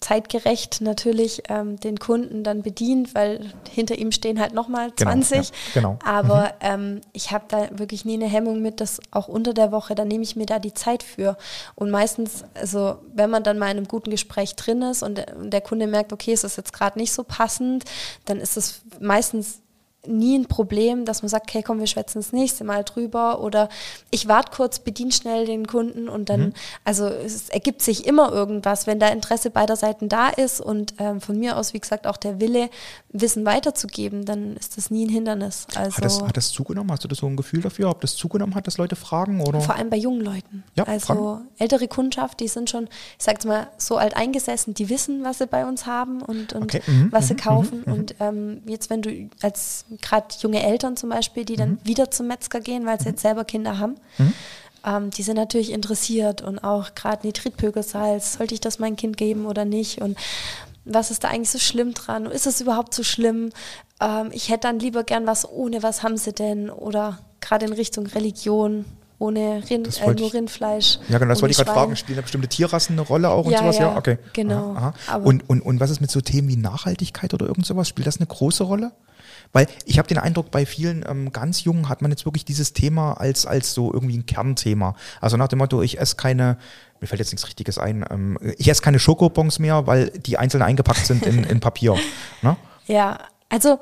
[0.00, 5.30] zeitgerecht natürlich ähm, den Kunden dann bedient, weil hinter ihm stehen halt nochmal 20.
[5.30, 5.98] Genau, ja, genau.
[6.04, 6.50] Aber mhm.
[6.60, 10.06] ähm, ich habe da wirklich nie eine Hemmung mit, dass auch unter der Woche, da
[10.06, 11.36] nehme ich mir da die Zeit für.
[11.74, 15.36] Und meistens, also wenn man dann mal in einem guten Gespräch drin ist und der,
[15.36, 17.84] und der Kunde merkt, okay, es ist jetzt gerade nicht so passend,
[18.24, 19.60] dann ist es meistens
[20.06, 23.68] nie ein Problem, dass man sagt, okay, komm, wir schwätzen das nächste Mal drüber oder
[24.10, 26.52] ich warte kurz, bediene schnell den Kunden und dann, mhm.
[26.84, 31.20] also es ergibt sich immer irgendwas, wenn da Interesse beider Seiten da ist und ähm,
[31.20, 32.70] von mir aus, wie gesagt, auch der Wille,
[33.12, 35.66] Wissen weiterzugeben, dann ist das nie ein Hindernis.
[35.74, 36.92] Also hat, das, hat das zugenommen?
[36.92, 39.40] Hast du das so ein Gefühl dafür, ob das zugenommen hat, dass Leute fragen?
[39.40, 39.60] Oder?
[39.60, 40.64] Vor allem bei jungen Leuten.
[40.76, 41.48] Ja, also fragen.
[41.58, 45.46] ältere Kundschaft, die sind schon, ich sag's mal, so alt eingesessen, die wissen, was sie
[45.46, 46.82] bei uns haben und, und okay.
[46.86, 47.08] mhm.
[47.10, 47.38] was sie mhm.
[47.38, 47.82] kaufen.
[47.84, 47.92] Mhm.
[47.92, 51.78] Und ähm, jetzt, wenn du als gerade junge Eltern zum Beispiel, die dann mhm.
[51.84, 53.96] wieder zum Metzger gehen, weil sie jetzt selber Kinder haben,
[54.84, 59.46] ähm, die sind natürlich interessiert und auch gerade Nitritpökelsalz, sollte ich das mein Kind geben
[59.46, 60.00] oder nicht?
[60.00, 60.16] Und
[60.84, 62.26] was ist da eigentlich so schlimm dran?
[62.26, 63.50] Ist es überhaupt so schlimm?
[64.00, 66.70] Ähm, ich hätte dann lieber gern was ohne, was haben sie denn?
[66.70, 68.84] Oder gerade in Richtung Religion,
[69.18, 70.98] ohne Rind, äh, nur Rindfleisch.
[71.10, 71.96] Ja, genau, das wollte ich gerade fragen.
[71.96, 73.78] Spielen da bestimmte Tierrassen eine Rolle auch und ja, sowas?
[73.78, 74.18] Ja, ja okay.
[74.32, 74.74] Genau.
[74.74, 75.16] Aha, aha.
[75.18, 77.86] Und, und, und was ist mit so Themen wie Nachhaltigkeit oder irgend sowas?
[77.86, 78.92] Spielt das eine große Rolle?
[79.52, 82.72] Weil ich habe den Eindruck, bei vielen ähm, ganz Jungen hat man jetzt wirklich dieses
[82.72, 84.94] Thema als, als so irgendwie ein Kernthema.
[85.20, 86.56] Also nach dem Motto, ich esse keine,
[87.00, 90.62] mir fällt jetzt nichts Richtiges ein, ähm, ich esse keine Schokobons mehr, weil die einzeln
[90.62, 91.96] eingepackt sind in, in Papier.
[92.42, 92.56] Ne?
[92.86, 93.18] Ja,
[93.50, 93.78] also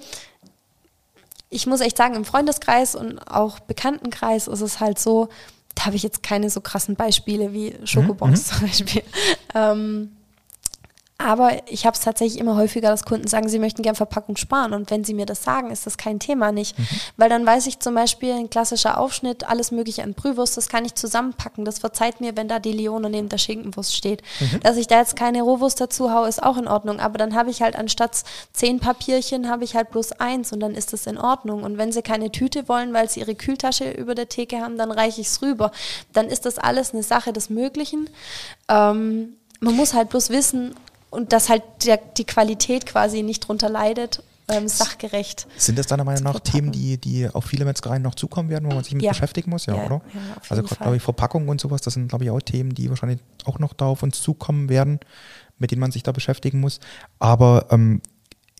[1.51, 5.29] ich muss echt sagen, im Freundeskreis und auch Bekanntenkreis ist es halt so,
[5.75, 8.57] da habe ich jetzt keine so krassen Beispiele wie Schokobons mhm.
[8.57, 9.03] zum Beispiel.
[9.55, 10.11] Ähm,
[11.21, 14.73] aber ich habe es tatsächlich immer häufiger, dass Kunden sagen, sie möchten gern Verpackung sparen.
[14.73, 16.79] Und wenn sie mir das sagen, ist das kein Thema nicht.
[16.79, 16.87] Mhm.
[17.17, 20.85] Weil dann weiß ich zum Beispiel, ein klassischer Aufschnitt, alles mögliche an Brühwurst, das kann
[20.85, 21.65] ich zusammenpacken.
[21.65, 24.23] Das verzeiht mir, wenn da die Lione neben der Schinkenwurst steht.
[24.39, 24.61] Mhm.
[24.61, 27.01] Dass ich da jetzt keine Rohwurst dazu haue, ist auch in Ordnung.
[27.01, 30.77] Aber dann habe ich halt anstatt zehn Papierchen, habe ich halt bloß eins und dann
[30.77, 31.65] ist das in Ordnung.
[31.65, 34.93] Und wenn sie keine Tüte wollen, weil sie ihre Kühltasche über der Theke haben, dann
[34.93, 35.73] reiche ich es rüber.
[36.13, 38.09] Dann ist das alles eine Sache des Möglichen.
[38.69, 40.77] Ähm, man muss halt bloß wissen,
[41.11, 45.47] und dass halt der, die Qualität quasi nicht drunter leidet, ähm, sachgerecht.
[45.57, 48.75] Sind das deiner Meinung nach Themen, die, die auf viele Metzgereien noch zukommen werden, wo
[48.75, 49.11] man sich mit ja.
[49.11, 50.01] beschäftigen muss, ja, ja oder?
[50.15, 52.89] Ja, also gerade, glaube ich, Verpackung und sowas, das sind, glaube ich, auch Themen, die
[52.89, 55.01] wahrscheinlich auch noch da auf uns zukommen werden,
[55.59, 56.81] mit denen man sich da beschäftigen muss.
[57.19, 58.01] Aber ähm,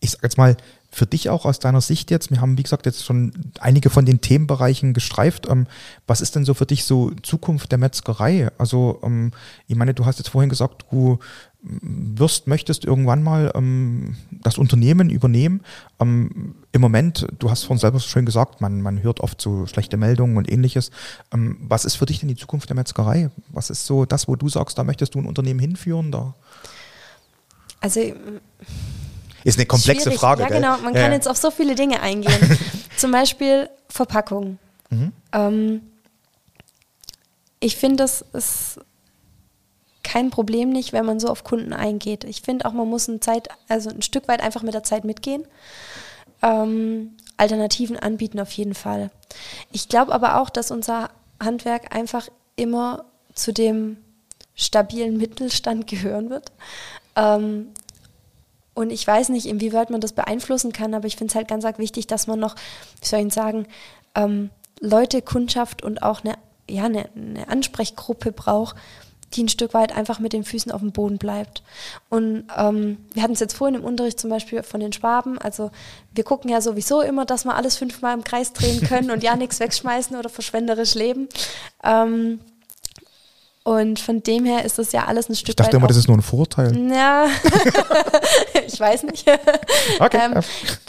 [0.01, 0.55] ich sage jetzt mal,
[0.91, 4.05] für dich auch aus deiner Sicht jetzt, wir haben, wie gesagt, jetzt schon einige von
[4.05, 5.47] den Themenbereichen gestreift.
[5.47, 5.67] Ähm,
[6.07, 8.49] was ist denn so für dich so Zukunft der Metzgerei?
[8.57, 9.31] Also, ähm,
[9.67, 11.19] ich meine, du hast jetzt vorhin gesagt, du
[11.61, 15.61] wirst, möchtest irgendwann mal ähm, das Unternehmen übernehmen.
[15.99, 19.97] Ähm, Im Moment, du hast vorhin selber schön gesagt, man, man hört oft so schlechte
[19.97, 20.91] Meldungen und ähnliches.
[21.33, 23.29] Ähm, was ist für dich denn die Zukunft der Metzgerei?
[23.49, 26.11] Was ist so das, wo du sagst, da möchtest du ein Unternehmen hinführen?
[26.11, 26.33] Da?
[27.81, 28.01] Also
[29.43, 30.19] ist eine komplexe schwierig.
[30.19, 30.41] Frage.
[30.43, 30.57] Ja, gell?
[30.61, 30.77] genau.
[30.77, 31.01] Man ja.
[31.01, 32.57] kann jetzt auf so viele Dinge eingehen.
[32.97, 34.59] Zum Beispiel Verpackung.
[34.89, 35.11] Mhm.
[35.33, 35.81] Ähm,
[37.59, 38.79] ich finde, das ist
[40.09, 42.23] kein Problem nicht, wenn man so auf Kunden eingeht.
[42.23, 45.03] Ich finde auch, man muss ein Zeit, also ein Stück weit einfach mit der Zeit
[45.03, 45.45] mitgehen.
[46.41, 49.11] Ähm, Alternativen anbieten auf jeden Fall.
[49.71, 53.97] Ich glaube aber auch, dass unser Handwerk einfach immer zu dem
[54.55, 56.51] stabilen Mittelstand gehören wird.
[57.15, 57.67] Ähm,
[58.73, 61.65] und ich weiß nicht, inwieweit man das beeinflussen kann, aber ich finde es halt ganz
[61.77, 62.55] wichtig, dass man noch,
[62.99, 63.67] wie soll ich sagen,
[64.15, 66.33] ähm, Leute, Kundschaft und auch eine,
[66.67, 68.75] ja, eine, eine Ansprechgruppe braucht,
[69.33, 71.61] die ein Stück weit einfach mit den Füßen auf dem Boden bleibt.
[72.09, 75.37] Und ähm, wir hatten es jetzt vorhin im Unterricht zum Beispiel von den Schwaben.
[75.37, 75.71] Also
[76.13, 79.35] wir gucken ja sowieso immer, dass wir alles fünfmal im Kreis drehen können und ja
[79.35, 81.29] nichts wegschmeißen oder verschwenderisch leben.
[81.83, 82.39] Ähm,
[83.63, 85.59] und von dem her ist das ja alles ein Stück weit.
[85.59, 86.75] Ich dachte immer, das ist nur ein Vorteil.
[86.89, 87.27] Ja,
[88.65, 89.29] ich weiß nicht.
[89.99, 90.29] Okay.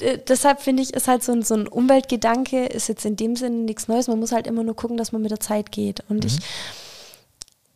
[0.01, 3.37] ähm, deshalb finde ich, ist halt so ein, so ein Umweltgedanke, ist jetzt in dem
[3.37, 4.09] Sinne nichts Neues.
[4.09, 6.05] Man muss halt immer nur gucken, dass man mit der Zeit geht.
[6.09, 6.27] Und mhm.
[6.29, 6.39] ich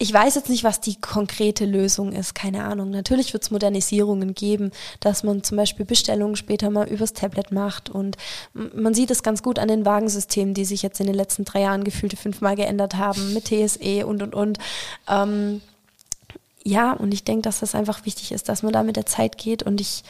[0.05, 2.91] ich weiß jetzt nicht, was die konkrete Lösung ist, keine Ahnung.
[2.91, 7.89] Natürlich wird es Modernisierungen geben, dass man zum Beispiel Bestellungen später mal übers Tablet macht
[7.89, 8.19] und
[8.53, 11.63] man sieht es ganz gut an den Wagensystemen, die sich jetzt in den letzten drei
[11.63, 14.59] Jahren gefühlte fünfmal geändert haben, mit TSE und und und.
[15.09, 15.63] Ähm,
[16.65, 19.39] ja, und ich denke, dass das einfach wichtig ist, dass man da mit der Zeit
[19.39, 20.05] geht und ich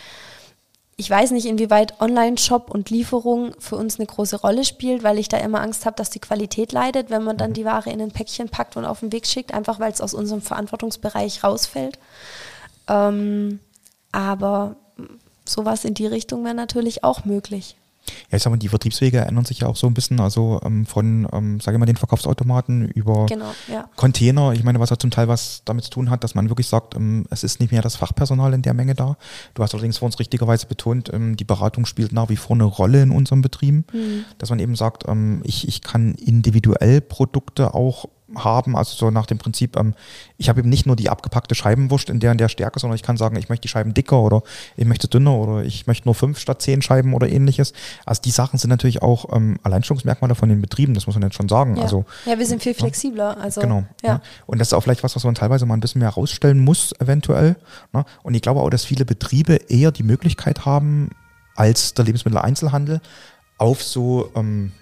[0.97, 5.29] ich weiß nicht, inwieweit Online-Shop und Lieferung für uns eine große Rolle spielt, weil ich
[5.29, 7.55] da immer Angst habe, dass die Qualität leidet, wenn man dann mhm.
[7.55, 10.15] die Ware in ein Päckchen packt und auf den Weg schickt, einfach weil es aus
[10.15, 11.99] unserem Verantwortungsbereich rausfällt.
[12.89, 13.59] Ähm,
[14.13, 14.77] aber
[15.45, 17.77] sowas in die Richtung wäre natürlich auch möglich.
[18.31, 20.87] Ja, ich sag mal, die Vertriebswege ändern sich ja auch so ein bisschen, also ähm,
[20.87, 23.89] von, ähm, sage ich mal, den Verkaufsautomaten über genau, ja.
[23.97, 24.53] Container.
[24.53, 26.95] Ich meine, was ja zum Teil was damit zu tun hat, dass man wirklich sagt,
[26.95, 29.17] ähm, es ist nicht mehr das Fachpersonal in der Menge da.
[29.55, 32.65] Du hast allerdings vor uns richtigerweise betont, ähm, die Beratung spielt nach wie vor eine
[32.65, 34.25] Rolle in unserem Betrieb, mhm.
[34.39, 39.27] dass man eben sagt, ähm, ich, ich kann individuell Produkte auch haben, also so nach
[39.27, 39.95] dem Prinzip, ähm,
[40.37, 43.03] ich habe eben nicht nur die abgepackte Scheibenwurst in der und der Stärke, sondern ich
[43.03, 44.43] kann sagen, ich möchte die Scheiben dicker oder
[44.77, 47.73] ich möchte dünner oder ich möchte nur fünf statt zehn Scheiben oder ähnliches.
[48.05, 51.37] Also die Sachen sind natürlich auch ähm, Alleinstellungsmerkmale von den Betrieben, das muss man jetzt
[51.37, 51.77] schon sagen.
[51.77, 53.37] Ja, also, ja wir sind viel flexibler.
[53.39, 53.85] Also, genau.
[54.03, 54.09] Ja.
[54.09, 54.21] ja.
[54.47, 56.93] Und das ist auch vielleicht was, was man teilweise mal ein bisschen mehr herausstellen muss,
[57.01, 57.57] eventuell.
[57.93, 58.05] Ne?
[58.23, 61.11] Und ich glaube auch, dass viele Betriebe eher die Möglichkeit haben,
[61.57, 63.01] als der Lebensmitteleinzelhandel
[63.59, 64.73] auf so ähm,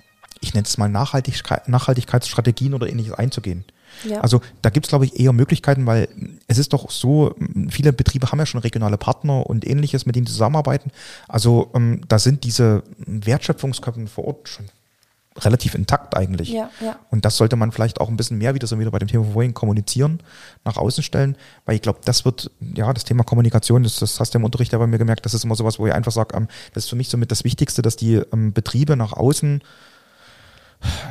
[0.43, 3.65] ich nenne es mal Nachhaltigkeit, Nachhaltigkeitsstrategien oder ähnliches einzugehen.
[4.05, 4.21] Ja.
[4.21, 6.09] Also da gibt es, glaube ich, eher Möglichkeiten, weil
[6.49, 7.35] es ist doch so,
[7.69, 10.91] viele Betriebe haben ja schon regionale Partner und ähnliches, mit denen zusammenarbeiten.
[11.29, 14.69] Also ähm, da sind diese Wertschöpfungsketten vor Ort schon
[15.39, 16.51] relativ intakt eigentlich.
[16.51, 16.99] Ja, ja.
[17.11, 19.25] Und das sollte man vielleicht auch ein bisschen mehr wieder so wieder bei dem Thema
[19.33, 20.21] vorhin kommunizieren,
[20.65, 24.35] nach außen stellen, weil ich glaube, das wird, ja, das Thema Kommunikation, das, das hast
[24.35, 26.37] du im Unterricht ja bei mir gemerkt, das ist immer sowas, wo ich einfach sage,
[26.37, 29.63] ähm, das ist für mich somit das Wichtigste, dass die ähm, Betriebe nach außen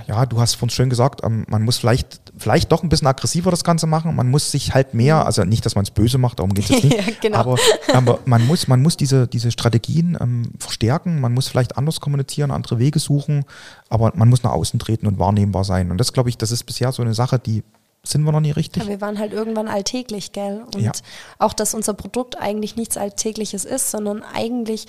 [0.08, 3.52] ja, du hast von schön gesagt, ähm, man muss vielleicht, vielleicht doch ein bisschen aggressiver
[3.52, 4.16] das Ganze machen.
[4.16, 5.26] Man muss sich halt mehr, mhm.
[5.26, 6.94] also nicht, dass man es böse macht, darum geht es nicht.
[6.94, 7.38] ja, genau.
[7.38, 7.58] aber,
[7.94, 12.52] aber man muss, man muss diese, diese Strategien ähm, verstärken, man muss vielleicht anders kommunizieren,
[12.52, 13.46] andere Wege suchen,
[13.90, 15.92] aber man muss nach außen treten und wahrnehmbar sein.
[15.92, 17.64] Und das, glaube ich, das ist bisher so eine Sache, die
[18.04, 18.84] sind wir noch nie richtig.
[18.84, 20.64] Ja, wir waren halt irgendwann alltäglich, gell?
[20.74, 20.92] Und ja.
[21.38, 24.88] auch, dass unser Produkt eigentlich nichts Alltägliches ist, sondern eigentlich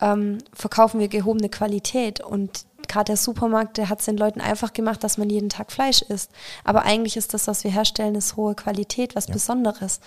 [0.00, 4.72] ähm, verkaufen wir gehobene Qualität und gerade der Supermarkt, der hat es den Leuten einfach
[4.72, 6.30] gemacht, dass man jeden Tag Fleisch isst.
[6.64, 9.34] Aber eigentlich ist das, was wir herstellen, ist hohe Qualität, was ja.
[9.34, 10.00] Besonderes.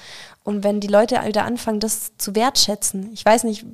[0.43, 3.65] Und wenn die Leute wieder anfangen, das zu wertschätzen, ich weiß nicht,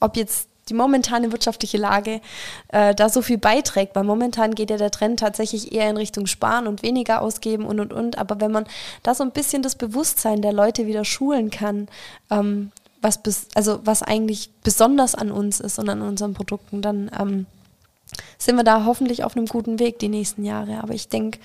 [0.00, 2.20] ob jetzt die momentane wirtschaftliche Lage
[2.68, 6.26] äh, da so viel beiträgt, weil momentan geht ja der Trend tatsächlich eher in Richtung
[6.26, 8.18] Sparen und weniger ausgeben und und und.
[8.18, 8.66] Aber wenn man
[9.02, 11.88] da so ein bisschen das Bewusstsein der Leute wieder schulen kann,
[12.30, 17.10] ähm, was bis, also was eigentlich besonders an uns ist und an unseren Produkten, dann
[17.18, 17.46] ähm,
[18.38, 20.82] sind wir da hoffentlich auf einem guten Weg die nächsten Jahre.
[20.82, 21.38] Aber ich denke,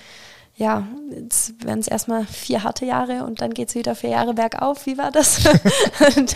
[0.54, 4.34] ja, jetzt werden es erstmal vier harte Jahre und dann geht es wieder vier Jahre
[4.34, 4.86] bergauf.
[4.86, 5.42] Wie war das?
[6.14, 6.26] dann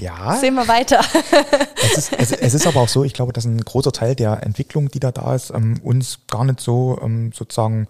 [0.00, 0.36] ja.
[0.36, 1.00] sehen wir weiter.
[1.82, 4.42] es, ist, es, es, ist aber auch so, ich glaube, dass ein großer Teil der
[4.44, 7.88] Entwicklung, die da da ist, ähm, uns gar nicht so ähm, sozusagen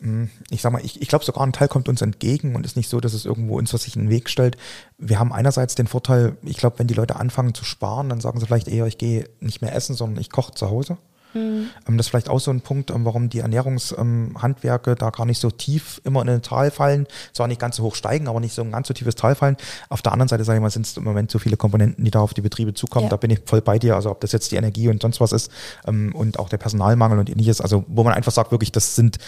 [0.00, 2.76] hm, ich sag mal, ich, ich glaube sogar ein Teil kommt uns entgegen und ist
[2.76, 4.56] nicht so, dass es irgendwo uns was sich in den Weg stellt.
[4.98, 8.40] Wir haben einerseits den Vorteil, ich glaube, wenn die Leute anfangen zu sparen, dann sagen
[8.40, 10.98] sie vielleicht eher, ich gehe nicht mehr essen, sondern ich koche zu Hause.
[11.34, 11.68] Mhm.
[11.86, 15.40] Das ist vielleicht auch so ein Punkt, ähm, warum die Ernährungshandwerke ähm, da gar nicht
[15.40, 18.54] so tief immer in ein Tal fallen, zwar nicht ganz so hoch steigen, aber nicht
[18.54, 19.56] so ein ganz so tiefes Tal fallen.
[19.88, 22.10] Auf der anderen Seite, sage ich mal, sind es im Moment so viele Komponenten, die
[22.10, 23.04] da auf die Betriebe zukommen.
[23.04, 23.10] Ja.
[23.10, 23.94] Da bin ich voll bei dir.
[23.96, 25.50] Also ob das jetzt die Energie und sonst was ist
[25.86, 27.60] ähm, und auch der Personalmangel und ähnliches.
[27.60, 29.18] Also wo man einfach sagt, wirklich, das sind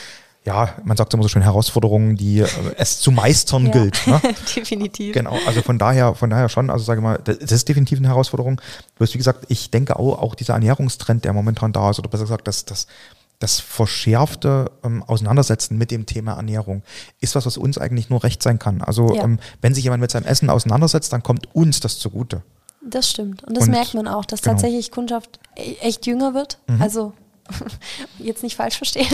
[0.47, 4.07] ja, man sagt immer so schön Herausforderungen, die äh, es zu meistern ja, gilt.
[4.07, 4.21] Ne?
[4.57, 5.13] definitiv.
[5.13, 8.09] Genau, also von daher, von daher schon, also sage ich mal, das ist definitiv eine
[8.09, 8.61] Herausforderung.
[8.97, 12.25] Bloß wie gesagt, ich denke auch, auch dieser Ernährungstrend, der momentan da ist, oder besser
[12.25, 12.87] gesagt, das, das,
[13.41, 16.83] das verschärfte ähm, Auseinandersetzen mit dem Thema Ernährung
[17.21, 18.83] ist was, was uns eigentlich nur recht sein kann.
[18.83, 19.25] Also ja.
[19.25, 22.43] ähm, wenn sich jemand mit seinem Essen auseinandersetzt, dann kommt uns das zugute.
[22.89, 23.43] Das stimmt.
[23.43, 24.55] Und das Und, merkt man auch, dass genau.
[24.55, 26.59] tatsächlich Kundschaft e-, echt jünger wird.
[26.69, 26.81] Mhm.
[26.81, 27.15] Also
[28.19, 29.09] jetzt nicht falsch verstehen.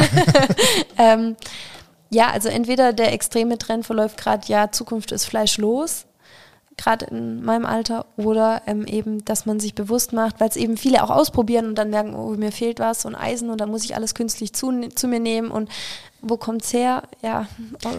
[0.99, 1.37] ähm,
[2.11, 6.05] ja, also entweder der extreme Trend verläuft gerade, ja, Zukunft ist fleischlos,
[6.77, 10.77] gerade in meinem Alter, oder ähm, eben, dass man sich bewusst macht, weil es eben
[10.77, 13.85] viele auch ausprobieren und dann merken, oh, mir fehlt was und Eisen und dann muss
[13.85, 15.71] ich alles künstlich zu, zu mir nehmen und
[16.23, 17.03] wo kommt es her?
[17.21, 17.47] Ja,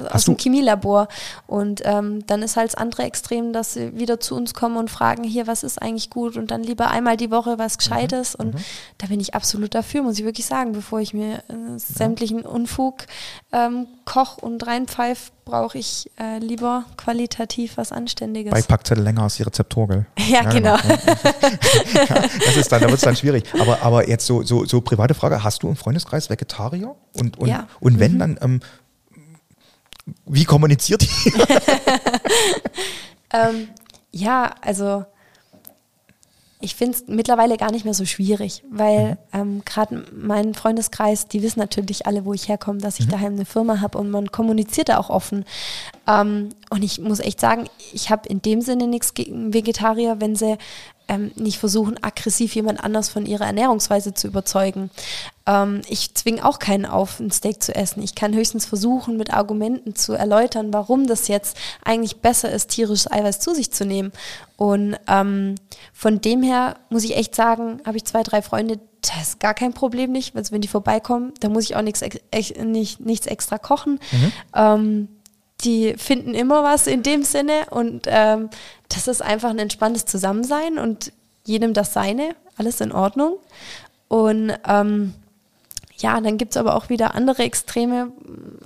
[0.10, 1.10] aus dem Chemielabor.
[1.46, 4.90] Und ähm, dann ist halt das andere Extrem, dass sie wieder zu uns kommen und
[4.90, 6.38] fragen, hier, was ist eigentlich gut?
[6.38, 8.38] Und dann lieber einmal die Woche was Gescheites.
[8.38, 8.46] Mhm.
[8.46, 8.64] Und mhm.
[8.98, 13.06] da bin ich absolut dafür, muss ich wirklich sagen, bevor ich mir äh, sämtlichen Unfug
[13.52, 18.52] ähm, koch und reinpfeife, brauche ich äh, lieber qualitativ was Anständiges.
[18.52, 20.06] Bei Packzettel länger als die Rezeptur, gell?
[20.18, 20.78] Ja, ja genau.
[20.78, 22.22] genau.
[22.46, 23.44] das ist dann, da wird es dann schwierig.
[23.60, 26.96] Aber, aber jetzt so, so, so private Frage, hast du im Freundeskreis Vegetarier?
[27.14, 27.68] Und, und, ja.
[27.80, 28.20] und wenn, mhm.
[28.20, 28.60] dann ähm,
[30.26, 31.34] wie kommuniziert ihr?
[33.34, 33.70] ähm,
[34.12, 35.06] ja, also
[36.64, 39.18] ich finde es mittlerweile gar nicht mehr so schwierig, weil mhm.
[39.34, 43.12] ähm, gerade mein Freundeskreis, die wissen natürlich alle, wo ich herkomme, dass ich mhm.
[43.12, 45.44] daheim eine Firma habe und man kommuniziert da auch offen.
[46.08, 50.38] Ähm, und ich muss echt sagen, ich habe in dem Sinne nichts gegen Vegetarier, wenn
[50.38, 50.58] sie
[51.10, 54.90] ähm, nicht versuchen, aggressiv jemand anders von ihrer Ernährungsweise zu überzeugen.
[55.46, 58.02] Ähm, ich zwinge auch keinen auf, ein Steak zu essen.
[58.02, 63.12] Ich kann höchstens versuchen, mit Argumenten zu erläutern, warum das jetzt eigentlich besser ist, tierisches
[63.12, 64.12] Eiweiß zu sich zu nehmen.
[64.56, 65.56] Und ähm,
[65.94, 69.54] von dem her muss ich echt sagen, habe ich zwei, drei Freunde, das ist gar
[69.54, 70.36] kein Problem nicht.
[70.36, 72.02] Also wenn die vorbeikommen, da muss ich auch nichts,
[72.64, 74.00] nicht, nichts extra kochen.
[74.12, 74.32] Mhm.
[74.56, 75.08] Ähm,
[75.62, 78.50] die finden immer was in dem Sinne und ähm,
[78.90, 81.12] das ist einfach ein entspanntes Zusammensein und
[81.46, 83.38] jedem das seine, alles in Ordnung.
[84.08, 85.14] Und ähm,
[86.04, 88.12] ja, dann gibt es aber auch wieder andere Extreme.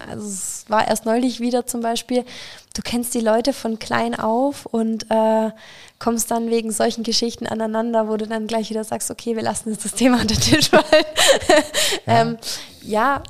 [0.09, 2.25] Also es war erst neulich wieder zum Beispiel,
[2.73, 5.51] du kennst die Leute von klein auf und äh,
[5.99, 9.69] kommst dann wegen solchen Geschichten aneinander, wo du dann gleich wieder sagst, okay, wir lassen
[9.69, 10.83] jetzt das Thema unter den Tisch fallen.
[12.07, 12.21] ja.
[12.21, 12.37] ähm,
[12.81, 13.21] ja,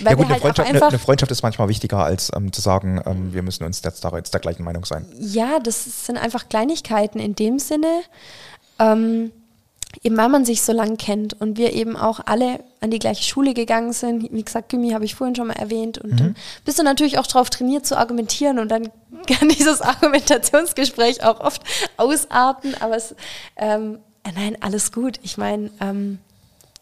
[0.00, 2.60] weil ja gut, eine, halt Freundschaft, eine, eine, Freundschaft, ist manchmal wichtiger, als ähm, zu
[2.60, 5.04] sagen, ähm, wir müssen uns jetzt, da, jetzt der gleichen Meinung sein.
[5.18, 8.02] Ja, das sind einfach Kleinigkeiten in dem Sinne.
[8.78, 9.32] Ähm,
[10.02, 13.24] eben weil man sich so lange kennt und wir eben auch alle an die gleiche
[13.24, 14.30] Schule gegangen sind.
[14.32, 15.98] Wie gesagt, Gymi habe ich vorhin schon mal erwähnt.
[15.98, 16.16] Und mhm.
[16.16, 18.90] dann bist du natürlich auch darauf trainiert zu argumentieren und dann
[19.26, 21.62] kann dieses Argumentationsgespräch auch oft
[21.96, 22.74] ausarten.
[22.80, 23.14] Aber es,
[23.56, 23.98] ähm,
[24.34, 25.18] nein, alles gut.
[25.22, 26.18] Ich meine, ähm,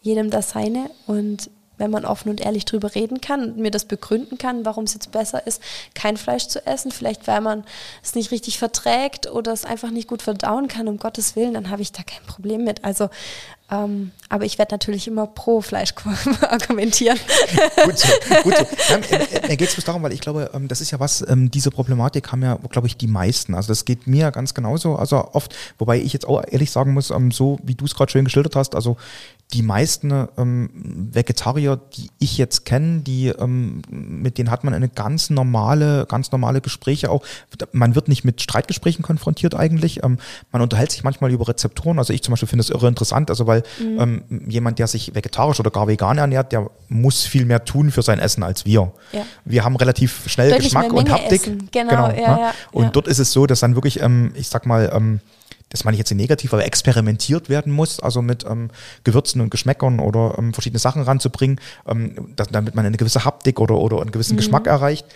[0.02, 3.84] jedem das seine und wenn man offen und ehrlich drüber reden kann und mir das
[3.84, 5.62] begründen kann, warum es jetzt besser ist,
[5.94, 7.64] kein Fleisch zu essen, vielleicht weil man
[8.02, 11.70] es nicht richtig verträgt oder es einfach nicht gut verdauen kann, um Gottes Willen, dann
[11.70, 12.84] habe ich da kein Problem mit.
[12.84, 13.08] Also,
[13.68, 15.92] ähm, aber ich werde natürlich immer pro Fleisch
[16.40, 17.18] argumentieren.
[17.84, 18.08] gut so,
[18.44, 18.64] gut so.
[18.92, 21.50] Ja, mir geht es bloß darum, weil ich glaube, ähm, das ist ja was, ähm,
[21.50, 23.54] diese Problematik haben ja, glaube ich, die meisten.
[23.54, 24.96] Also das geht mir ganz genauso.
[24.96, 28.10] Also oft, wobei ich jetzt auch ehrlich sagen muss, ähm, so wie du es gerade
[28.10, 28.96] schön geschildert hast, also
[29.52, 30.70] die meisten ähm,
[31.12, 36.32] Vegetarier, die ich jetzt kenne, die ähm, mit denen hat man eine ganz normale, ganz
[36.32, 37.22] normale Gespräche auch.
[37.70, 40.00] Man wird nicht mit Streitgesprächen konfrontiert eigentlich.
[40.02, 41.98] Man unterhält sich manchmal über Rezeptoren.
[41.98, 45.14] Also ich zum Beispiel finde es irre interessant, also weil weil ähm, jemand, der sich
[45.14, 48.92] vegetarisch oder gar vegan ernährt, der muss viel mehr tun für sein Essen als wir.
[49.12, 49.22] Ja.
[49.44, 51.42] Wir haben relativ schnell Deutlich Geschmack und Haptik.
[51.42, 51.68] essen.
[51.72, 52.20] Genau, ja, ne?
[52.20, 55.20] ja, Und dort ist es so, dass dann wirklich, ähm, ich sag mal, ähm,
[55.70, 58.70] das meine ich jetzt nicht negativ, aber experimentiert werden muss, also mit ähm,
[59.02, 63.58] Gewürzen und Geschmäckern oder ähm, verschiedene Sachen ranzubringen, ähm, dass, damit man eine gewisse Haptik
[63.60, 64.12] oder, oder einen Mhm.
[64.12, 65.06] gewissen Geschmack erreicht.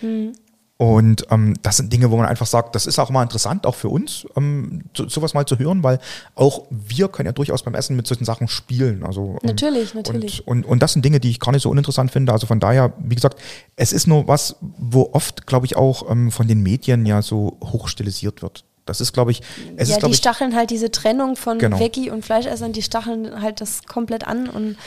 [0.81, 3.75] Und ähm, das sind Dinge, wo man einfach sagt, das ist auch mal interessant, auch
[3.75, 5.99] für uns, ähm, so, sowas mal zu hören, weil
[6.33, 9.05] auch wir können ja durchaus beim Essen mit solchen Sachen spielen.
[9.05, 10.47] Also, ähm, Natürlich, natürlich.
[10.47, 12.31] Und, und, und das sind Dinge, die ich gar nicht so uninteressant finde.
[12.31, 13.39] Also von daher, wie gesagt,
[13.75, 17.59] es ist nur was, wo oft, glaube ich, auch ähm, von den Medien ja so
[17.63, 18.65] hochstilisiert wird.
[18.87, 19.43] Das ist, glaube ich,
[19.75, 21.79] es ja, ist, glaube die ich, stacheln halt diese Trennung von Genau.
[21.79, 24.77] Veggie und Fleischessern, die stacheln halt das komplett an und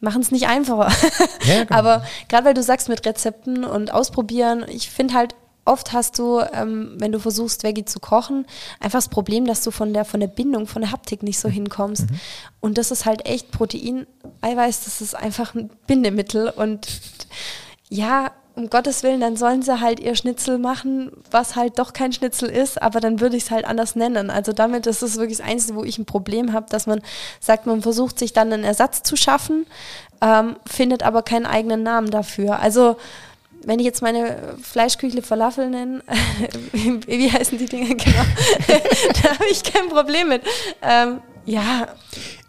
[0.00, 0.92] machen es nicht einfacher.
[1.44, 1.78] Ja, genau.
[1.78, 6.40] Aber gerade weil du sagst mit Rezepten und ausprobieren, ich finde halt, oft hast du,
[6.52, 8.46] ähm, wenn du versuchst, Veggie zu kochen,
[8.78, 11.40] einfach das Problem, dass du von der, von der Bindung, von der Haptik nicht Mhm.
[11.40, 12.06] so hinkommst.
[12.60, 14.06] Und das ist halt echt Protein,
[14.42, 16.86] Eiweiß, das ist einfach ein Bindemittel und
[17.88, 22.12] ja, um Gottes Willen, dann sollen sie halt ihr Schnitzel machen, was halt doch kein
[22.12, 24.30] Schnitzel ist, aber dann würde ich es halt anders nennen.
[24.30, 27.02] Also damit ist es wirklich das Einzige, wo ich ein Problem habe, dass man
[27.38, 29.66] sagt, man versucht sich dann einen Ersatz zu schaffen,
[30.22, 32.58] ähm, findet aber keinen eigenen Namen dafür.
[32.58, 32.96] Also
[33.62, 36.02] wenn ich jetzt meine Fleischküchle Falafel nenne,
[36.72, 38.24] wie heißen die Dinger genau,
[39.22, 40.42] da habe ich kein Problem mit.
[40.80, 41.88] Ähm, ja,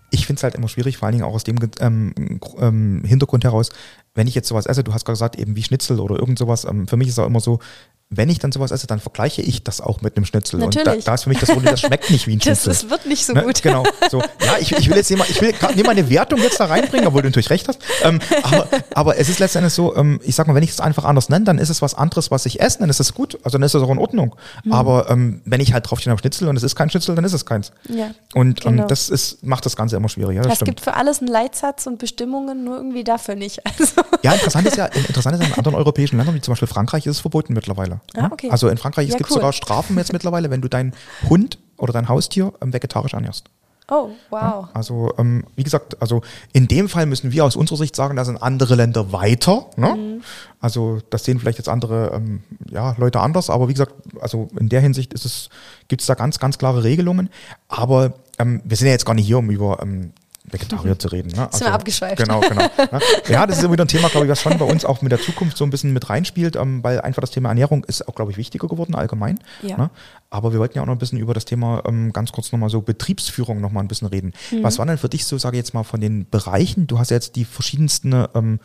[0.10, 3.44] ich finde es halt immer schwierig, vor allen Dingen auch aus dem ähm, ähm, Hintergrund
[3.44, 3.72] heraus,
[4.18, 6.66] wenn ich jetzt sowas esse, du hast gerade gesagt, eben wie Schnitzel oder irgend sowas,
[6.66, 7.60] ähm, für mich ist auch immer so,
[8.10, 10.64] wenn ich dann sowas esse, dann vergleiche ich das auch mit einem Schnitzel.
[10.64, 11.04] Und da, Natürlich.
[11.06, 12.70] da ist für mich das Problem, das schmeckt nicht wie ein das, Schnitzel.
[12.70, 13.44] das wird nicht so Ne?
[13.44, 13.62] gut.
[13.62, 13.84] Genau.
[14.10, 14.20] So.
[14.20, 16.66] Ja, ich, ich will jetzt nicht mal, ich will nicht mal eine Wertung jetzt da
[16.66, 17.80] reinbringen, obwohl du natürlich recht hast.
[18.04, 21.04] Ähm, aber, aber es ist letztendlich so, ähm, ich sag mal, wenn ich es einfach
[21.04, 23.38] anders nenne, dann ist es was anderes, was ich esse, dann ist es gut.
[23.44, 24.36] Also dann ist es auch in Ordnung.
[24.64, 24.72] Mhm.
[24.72, 27.34] Aber ähm, wenn ich halt draufstehe auf Schnitzel und es ist kein Schnitzel, dann ist
[27.34, 27.72] es keins.
[27.90, 28.84] Ja, Und genau.
[28.84, 30.44] ähm, das ist, macht das Ganze immer schwieriger.
[30.44, 30.68] Das Es stimmt.
[30.70, 33.60] gibt für alles einen Leitsatz und Bestimmungen, nur irgendwie dafür nicht.
[33.80, 36.68] Also, Ja, interessant ist ja, interessant ist ja in anderen europäischen Ländern, wie zum Beispiel
[36.70, 37.97] Frankreich, ist es verboten mittlerweile.
[38.16, 38.50] Ah, okay.
[38.50, 39.42] Also in Frankreich Ja, gibt es cool.
[39.42, 40.94] sogar Strafen jetzt mittlerweile, wenn du deinen
[41.30, 43.46] Hund oder dein Haustier ähm, vegetarisch ernährst.
[43.90, 44.68] oh, wow.
[44.74, 48.26] Also, ähm, wie gesagt, also in dem Fall müssen wir aus unserer Sicht sagen, da
[48.26, 49.68] sind andere Länder weiter.
[49.78, 49.96] Ne?
[49.96, 50.22] Mhm.
[50.60, 54.68] Also, das sehen vielleicht jetzt andere ähm, ja, Leute anders, aber wie gesagt, also in
[54.70, 55.50] der Hinsicht ist es,
[55.88, 57.30] gibt es da ganz, ganz klare Regelungen.
[57.70, 60.12] Aber ähm, wir sind ja jetzt gar nicht hier, um über ähm,
[60.50, 61.30] Vegetarier zu reden.
[61.30, 61.50] Ne?
[61.52, 62.18] Sind wir abgeschweift.
[62.18, 62.62] Genau, genau.
[62.62, 63.00] ne?
[63.28, 65.12] Ja, das ist ja wieder ein Thema, glaube ich, was schon bei uns auch mit
[65.12, 68.16] der Zukunft so ein bisschen mit reinspielt, ähm, weil einfach das Thema Ernährung ist auch,
[68.16, 69.40] glaube ich, wichtiger geworden allgemein.
[69.62, 69.78] Ja.
[69.78, 69.90] Ne?
[70.30, 72.70] Aber wir wollten ja auch noch ein bisschen über das Thema ähm, ganz kurz nochmal
[72.70, 74.34] so Betriebsführung nochmal ein bisschen reden.
[74.52, 74.64] Mhm.
[74.64, 76.88] Was waren denn für dich so, sage ich jetzt mal, von den Bereichen?
[76.88, 78.60] Du hast ja jetzt die verschiedensten ähm,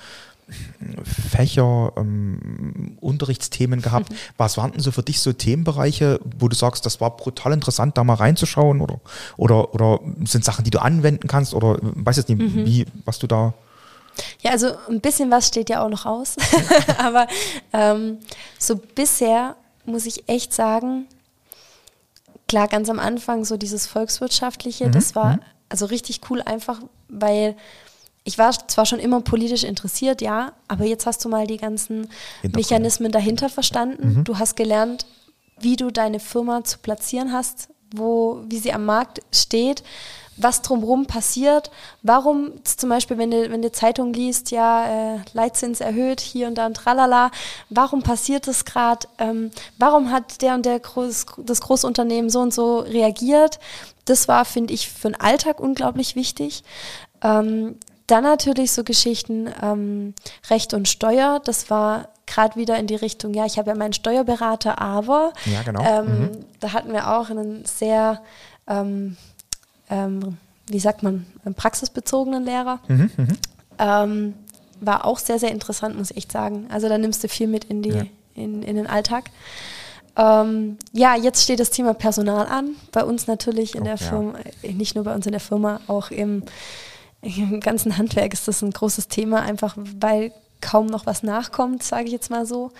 [1.04, 4.10] Fächer, ähm, Unterrichtsthemen gehabt.
[4.10, 4.16] Mhm.
[4.36, 7.96] Was waren denn so für dich so Themenbereiche, wo du sagst, das war brutal interessant,
[7.96, 9.00] da mal reinzuschauen oder,
[9.36, 12.66] oder, oder sind Sachen, die du anwenden kannst oder weiß jetzt nicht, Mhm.
[12.66, 13.54] wie, was du da.
[14.42, 16.36] Ja, also ein bisschen was steht ja auch noch aus.
[16.98, 17.26] Aber
[17.72, 18.18] ähm,
[18.58, 21.06] so bisher muss ich echt sagen,
[22.48, 25.38] klar, ganz am Anfang so dieses Volkswirtschaftliche, Mhm, das war
[25.70, 27.56] also richtig cool einfach, weil
[28.24, 32.08] ich war zwar schon immer politisch interessiert, ja, aber jetzt hast du mal die ganzen.
[32.54, 34.18] Mechanismen dahinter verstanden.
[34.18, 34.24] Mhm.
[34.24, 35.06] Du hast gelernt,
[35.58, 39.82] wie du deine Firma zu platzieren hast, wo, wie sie am Markt steht,
[40.36, 41.70] was drumherum passiert,
[42.02, 46.56] warum zum Beispiel, wenn du, wenn du Zeitung liest, ja, äh, Leitzins erhöht, hier und
[46.56, 47.30] da und tralala,
[47.68, 52.54] warum passiert das gerade, ähm, warum hat der und der Groß, das Großunternehmen so und
[52.54, 53.58] so reagiert,
[54.06, 56.64] das war, finde ich, für den Alltag unglaublich wichtig.
[57.22, 57.76] Ähm,
[58.06, 60.14] dann natürlich so Geschichten ähm,
[60.50, 63.92] Recht und Steuer, das war gerade wieder in die Richtung, ja, ich habe ja meinen
[63.92, 65.82] Steuerberater, aber Ja, genau.
[65.84, 68.22] ähm, da hatten wir auch einen sehr,
[68.66, 69.16] ähm,
[69.90, 70.36] ähm,
[70.68, 72.80] wie sagt man, praxisbezogenen Lehrer.
[73.78, 74.34] Ähm,
[74.80, 76.66] war auch sehr, sehr interessant, muss ich echt sagen.
[76.70, 78.02] Also da nimmst du viel mit in, die, Ja.
[78.34, 79.24] in, in den Alltag.
[80.16, 82.70] Ähm, ja, jetzt steht das Thema Personal an.
[82.92, 83.98] Bei uns natürlich in Oh, der.
[83.98, 86.42] Firma, äh, nicht nur bei uns in der Firma, auch im,
[87.22, 92.06] im ganzen Handwerk ist das ein großes Thema, einfach weil kaum noch was nachkommt, sage
[92.06, 92.72] ich jetzt mal so.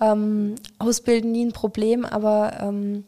[0.00, 3.04] Ähm, Ausbilden nie ein Problem, aber ähm,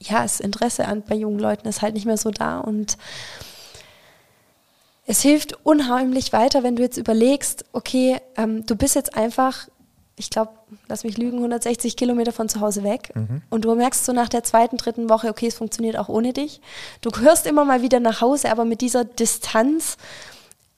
[0.00, 2.96] ja, das Interesse an, bei jungen Leuten ist halt nicht mehr so da und
[5.06, 9.68] es hilft unheimlich weiter, wenn du jetzt überlegst, okay, ähm, du bist jetzt einfach,
[10.16, 10.52] ich glaube,
[10.88, 13.12] lass mich lügen, 160 Kilometer von zu Hause weg
[13.48, 16.60] und du merkst so nach der zweiten, dritten Woche, okay, es funktioniert auch ohne dich.
[17.00, 19.96] Du hörst immer mal wieder nach Hause, aber mit dieser Distanz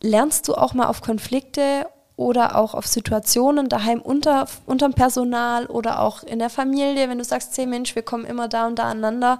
[0.00, 1.86] lernst du auch mal auf Konflikte
[2.16, 7.24] oder auch auf Situationen daheim unter unterm Personal oder auch in der Familie, wenn du
[7.24, 9.38] sagst, hey Mensch, wir kommen immer da und da aneinander,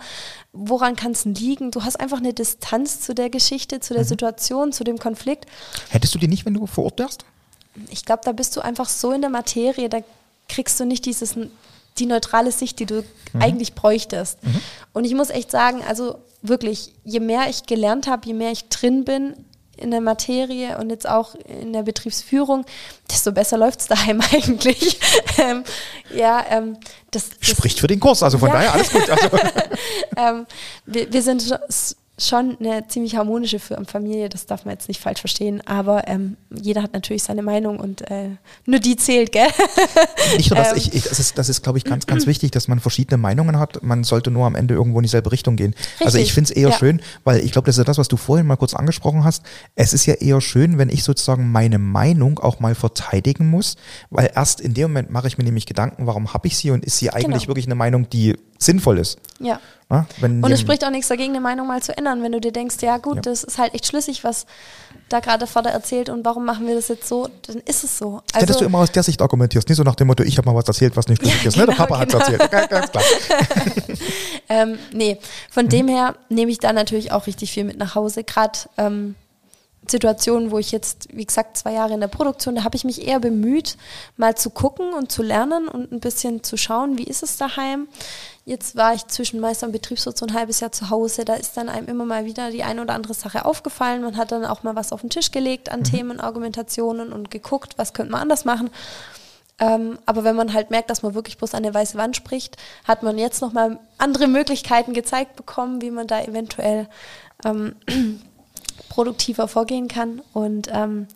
[0.53, 1.71] woran kann es liegen?
[1.71, 4.09] Du hast einfach eine Distanz zu der Geschichte, zu der mhm.
[4.09, 5.47] Situation, zu dem Konflikt.
[5.91, 7.25] Hättest du die nicht, wenn du vor Ort wärst?
[7.91, 9.99] Ich glaube, da bist du einfach so in der Materie, da
[10.49, 11.37] kriegst du nicht dieses
[11.99, 13.43] die neutrale Sicht, die du mhm.
[13.43, 14.43] eigentlich bräuchtest.
[14.43, 14.61] Mhm.
[14.93, 18.69] Und ich muss echt sagen, also wirklich, je mehr ich gelernt habe, je mehr ich
[18.69, 19.35] drin bin
[19.77, 22.65] in der Materie und jetzt auch in der Betriebsführung,
[23.11, 24.99] desto besser läuft es daheim eigentlich.
[25.39, 25.65] ähm,
[26.15, 26.77] ja, ähm,
[27.11, 28.55] das, das, Spricht für den Kurs, also von ja.
[28.55, 29.09] daher alles gut.
[29.09, 29.29] Also.
[30.17, 30.47] ähm,
[30.87, 31.59] wir, wir, sind
[32.19, 36.83] schon eine ziemlich harmonische Familie, das darf man jetzt nicht falsch verstehen, aber ähm, jeder
[36.83, 38.31] hat natürlich seine Meinung und äh,
[38.67, 39.49] nur die zählt, gell?
[40.37, 40.77] Nicht nur das, ähm.
[40.77, 43.59] ich, ich, das ist, das ist glaube ich, ganz, ganz wichtig, dass man verschiedene Meinungen
[43.59, 43.83] hat.
[43.83, 45.75] Man sollte nur am Ende irgendwo in dieselbe Richtung gehen.
[45.75, 46.07] Richtig.
[46.07, 46.77] Also ich finde es eher ja.
[46.77, 49.43] schön, weil ich glaube, das ist ja das, was du vorhin mal kurz angesprochen hast.
[49.75, 53.77] Es ist ja eher schön, wenn ich sozusagen meine Meinung auch mal verteidigen muss,
[54.11, 56.85] weil erst in dem Moment mache ich mir nämlich Gedanken, warum habe ich sie und
[56.85, 57.49] ist sie eigentlich genau.
[57.49, 59.19] wirklich eine Meinung, die sinnvoll ist.
[59.39, 59.61] Ja.
[59.91, 62.53] ja und es spricht auch nichts dagegen, eine Meinung mal zu ändern, wenn du dir
[62.53, 63.23] denkst, ja gut, ja.
[63.23, 64.47] das ist halt echt schlüssig, was
[65.09, 68.23] da gerade Vater erzählt und warum machen wir das jetzt so, dann ist es so.
[68.33, 70.51] Also, dass du immer aus der Sicht argumentierst, nicht so nach dem Motto, ich habe
[70.51, 71.55] mal was erzählt, was nicht schlüssig ja, ist.
[71.55, 71.77] Genau, ne?
[71.77, 72.21] Der genau, Papa genau.
[72.21, 72.71] hat es erzählt.
[72.71, 73.05] Ganz klar.
[74.49, 75.19] ähm, nee,
[75.51, 75.71] von mhm.
[75.71, 78.25] dem her nehme ich da natürlich auch richtig viel mit nach Hause.
[78.25, 79.15] Gerade ähm,
[79.89, 83.07] Situationen, wo ich jetzt, wie gesagt, zwei Jahre in der Produktion, da habe ich mich
[83.07, 83.77] eher bemüht,
[84.17, 87.89] mal zu gucken und zu lernen und ein bisschen zu schauen, wie ist es daheim.
[88.45, 91.25] Jetzt war ich zwischen Meister und Betriebswirt so ein halbes Jahr zu Hause.
[91.25, 94.03] Da ist dann einem immer mal wieder die eine oder andere Sache aufgefallen.
[94.03, 95.85] Man hat dann auch mal was auf den Tisch gelegt an mhm.
[95.85, 98.71] Themen, Argumentationen und geguckt, was könnte man anders machen.
[99.61, 102.57] Ähm, aber wenn man halt merkt, dass man wirklich bloß an eine weiße Wand spricht,
[102.85, 106.89] hat man jetzt nochmal andere Möglichkeiten gezeigt bekommen, wie man da eventuell
[107.45, 107.77] ähm,
[108.89, 110.21] produktiver vorgehen kann.
[110.33, 111.07] Und ähm,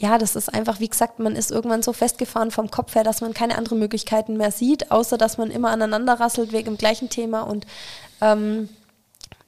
[0.00, 3.20] ja, das ist einfach, wie gesagt, man ist irgendwann so festgefahren vom Kopf her, dass
[3.20, 7.10] man keine anderen Möglichkeiten mehr sieht, außer dass man immer aneinander rasselt wegen dem gleichen
[7.10, 7.42] Thema.
[7.42, 7.66] Und
[8.22, 8.70] ähm,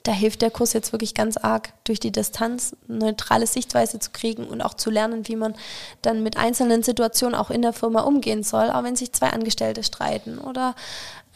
[0.02, 4.44] da hilft der Kurs jetzt wirklich ganz arg, durch die Distanz neutrale Sichtweise zu kriegen
[4.44, 5.54] und auch zu lernen, wie man
[6.02, 9.82] dann mit einzelnen Situationen auch in der Firma umgehen soll, auch wenn sich zwei Angestellte
[9.82, 10.74] streiten oder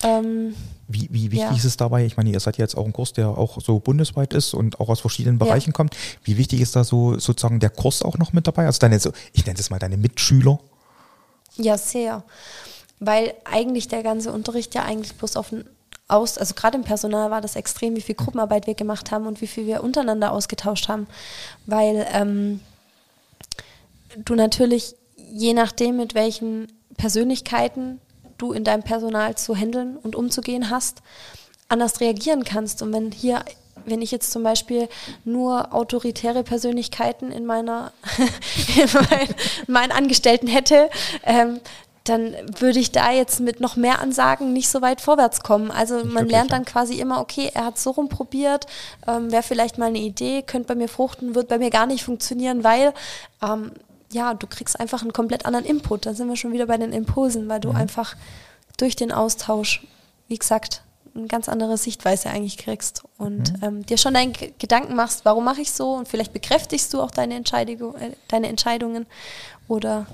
[0.02, 0.54] ähm,
[0.88, 1.56] wie, wie wichtig ja.
[1.56, 2.04] ist es dabei?
[2.04, 4.88] Ich meine, ihr seid jetzt auch ein Kurs, der auch so bundesweit ist und auch
[4.88, 5.74] aus verschiedenen Bereichen ja.
[5.74, 5.96] kommt.
[6.22, 8.66] Wie wichtig ist da so sozusagen der Kurs auch noch mit dabei?
[8.66, 10.60] Also deine, so, ich nenne es mal deine Mitschüler?
[11.56, 12.22] Ja, sehr.
[13.00, 15.64] Weil eigentlich der ganze Unterricht ja eigentlich bloß auf ein
[16.08, 19.40] aus, also gerade im Personal war das extrem, wie viel Gruppenarbeit wir gemacht haben und
[19.40, 21.06] wie viel wir untereinander ausgetauscht haben.
[21.66, 22.60] Weil ähm,
[24.16, 28.00] du natürlich, je nachdem, mit welchen Persönlichkeiten
[28.38, 31.02] du in deinem Personal zu handeln und umzugehen hast,
[31.68, 32.82] anders reagieren kannst.
[32.82, 33.44] Und wenn hier,
[33.84, 34.88] wenn ich jetzt zum Beispiel
[35.24, 37.92] nur autoritäre Persönlichkeiten in meiner,
[38.76, 39.34] in mein,
[39.66, 40.90] meinen Angestellten hätte,
[41.24, 41.60] ähm,
[42.08, 45.70] dann würde ich da jetzt mit noch mehr Ansagen nicht so weit vorwärts kommen.
[45.70, 48.66] Also nicht man lernt dann quasi immer, okay, er hat so rumprobiert,
[49.06, 52.04] ähm, wäre vielleicht mal eine Idee, könnte bei mir fruchten, wird bei mir gar nicht
[52.04, 52.92] funktionieren, weil
[53.42, 53.72] ähm,
[54.12, 56.06] ja, du kriegst einfach einen komplett anderen Input.
[56.06, 57.76] Da sind wir schon wieder bei den Impulsen, weil du mhm.
[57.76, 58.16] einfach
[58.76, 59.86] durch den Austausch,
[60.28, 60.82] wie gesagt,
[61.14, 63.62] eine ganz andere Sichtweise eigentlich kriegst und mhm.
[63.62, 67.10] ähm, dir schon deinen Gedanken machst, warum mache ich so und vielleicht bekräftigst du auch
[67.10, 69.06] deine, Entscheidung, äh, deine Entscheidungen
[69.66, 70.06] oder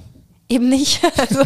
[0.52, 1.00] eben nicht.
[1.16, 1.44] Also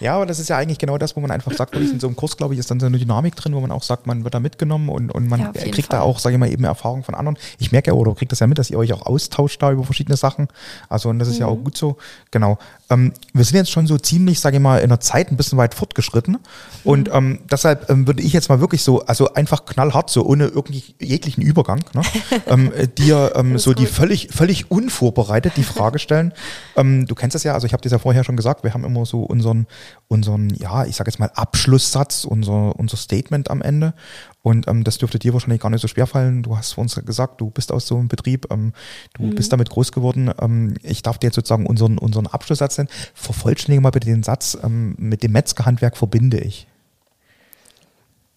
[0.00, 2.16] Ja, aber das ist ja eigentlich genau das, wo man einfach sagt, in so einem
[2.16, 4.34] Kurs, glaube ich, ist dann so eine Dynamik drin, wo man auch sagt, man wird
[4.34, 5.98] da mitgenommen und, und man ja, kriegt Fall.
[5.98, 7.36] da auch, sage ich mal, eben Erfahrung von anderen.
[7.58, 9.84] Ich merke ja, oder kriegt das ja mit, dass ihr euch auch austauscht da über
[9.84, 10.48] verschiedene Sachen.
[10.88, 11.40] Also, und das ist mhm.
[11.40, 11.64] ja auch mhm.
[11.64, 11.98] gut so.
[12.30, 12.58] Genau.
[12.90, 15.58] Ähm, wir sind jetzt schon so ziemlich, sage ich mal, in der Zeit ein bisschen
[15.58, 16.38] weit fortgeschritten.
[16.84, 17.14] Und mhm.
[17.14, 20.82] ähm, deshalb ähm, würde ich jetzt mal wirklich so, also einfach knallhart, so ohne irgendwie
[21.00, 22.02] jeglichen Übergang, ne,
[22.46, 23.80] ähm, äh, dir ähm, so gut.
[23.80, 26.32] die völlig, völlig unvorbereitet die Frage stellen.
[26.76, 28.84] ähm, du kennst das ja, also ich habe dir ja vorher schon gesagt, wir haben
[28.84, 29.66] immer so unseren
[30.10, 33.94] unseren, ja, ich sage jetzt mal Abschlusssatz, unser, unser Statement am Ende.
[34.42, 36.42] Und ähm, das dürfte dir wahrscheinlich gar nicht so schwer fallen.
[36.42, 38.72] Du hast uns gesagt, du bist aus so einem Betrieb, ähm,
[39.14, 39.34] du mhm.
[39.34, 40.30] bist damit groß geworden.
[40.40, 42.88] Ähm, ich darf dir jetzt sozusagen unseren, unseren Abschlusssatz nennen.
[43.14, 46.66] Vervollständige mal bitte den Satz, ähm, mit dem Metzgerhandwerk verbinde ich.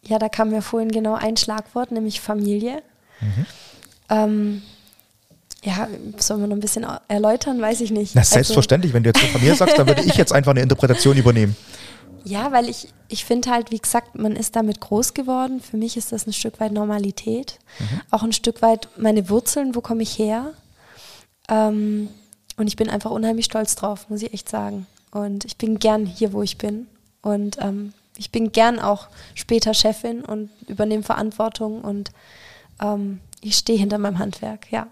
[0.01, 2.83] Ja, da kam mir vorhin genau ein Schlagwort, nämlich Familie.
[3.21, 3.45] Mhm.
[4.09, 4.61] Ähm,
[5.63, 5.87] ja,
[6.17, 7.61] sollen wir noch ein bisschen erläutern?
[7.61, 8.15] Weiß ich nicht.
[8.15, 10.51] Na, also selbstverständlich, also, wenn du jetzt von mir sagst, dann würde ich jetzt einfach
[10.51, 11.55] eine Interpretation übernehmen.
[12.23, 15.59] Ja, weil ich, ich finde halt, wie gesagt, man ist damit groß geworden.
[15.59, 17.59] Für mich ist das ein Stück weit Normalität.
[17.79, 18.01] Mhm.
[18.11, 20.53] Auch ein Stück weit meine Wurzeln, wo komme ich her?
[21.49, 22.09] Ähm,
[22.55, 24.87] und ich bin einfach unheimlich stolz drauf, muss ich echt sagen.
[25.11, 26.87] Und ich bin gern hier, wo ich bin.
[27.21, 32.11] Und ähm, ich bin gern auch später Chefin und übernehme Verantwortung und
[32.81, 34.87] ähm, ich stehe hinter meinem Handwerk, ja.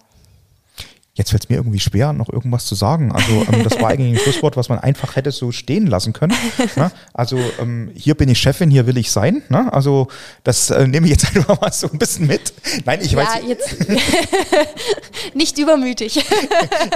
[1.13, 3.11] Jetzt fällt es mir irgendwie schwer, noch irgendwas zu sagen.
[3.11, 6.33] Also ähm, das war eigentlich ein Schlusswort, was man einfach hätte so stehen lassen können.
[6.77, 6.89] Ne?
[7.13, 9.41] Also ähm, hier bin ich Chefin, hier will ich sein.
[9.49, 9.71] Ne?
[9.73, 10.07] Also
[10.45, 12.53] das äh, nehme ich jetzt einfach mal so ein bisschen mit.
[12.85, 13.41] Nein, ich ja, weiß.
[13.45, 13.75] jetzt
[15.35, 16.23] nicht übermütig.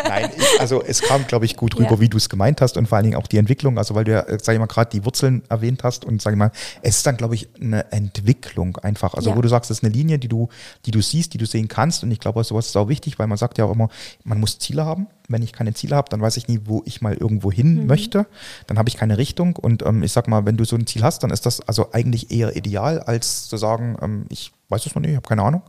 [0.08, 2.00] Nein, ich, also es kam, glaube ich, gut rüber, Ja.
[2.00, 3.78] wie du es gemeint hast und vor allen Dingen auch die Entwicklung.
[3.78, 6.32] Also weil du ja, äh, sag ich mal, gerade die Wurzeln erwähnt hast und sag
[6.32, 6.52] ich mal,
[6.82, 9.14] es ist dann, glaube ich, eine Entwicklung einfach.
[9.14, 9.36] Also Ja.
[9.36, 10.48] wo du sagst, das ist eine Linie, die du,
[10.86, 12.04] die du siehst, die du sehen kannst.
[12.04, 13.90] Und ich glaube, sowas ist auch wichtig, weil man sagt ja auch immer,
[14.24, 15.08] man muss Ziele haben.
[15.28, 17.88] Wenn ich keine Ziele habe, dann weiß ich nie, wo ich mal irgendwo hin Mhm.
[17.88, 18.26] möchte.
[18.68, 19.56] Dann habe ich keine Richtung.
[19.56, 21.90] Und ähm, ich sag mal, wenn du so ein Ziel hast, dann ist das also
[21.94, 25.44] eigentlich eher ideal, als zu sagen, ähm, ich weiß es noch nicht, ich habe keine
[25.44, 25.62] Ahnung.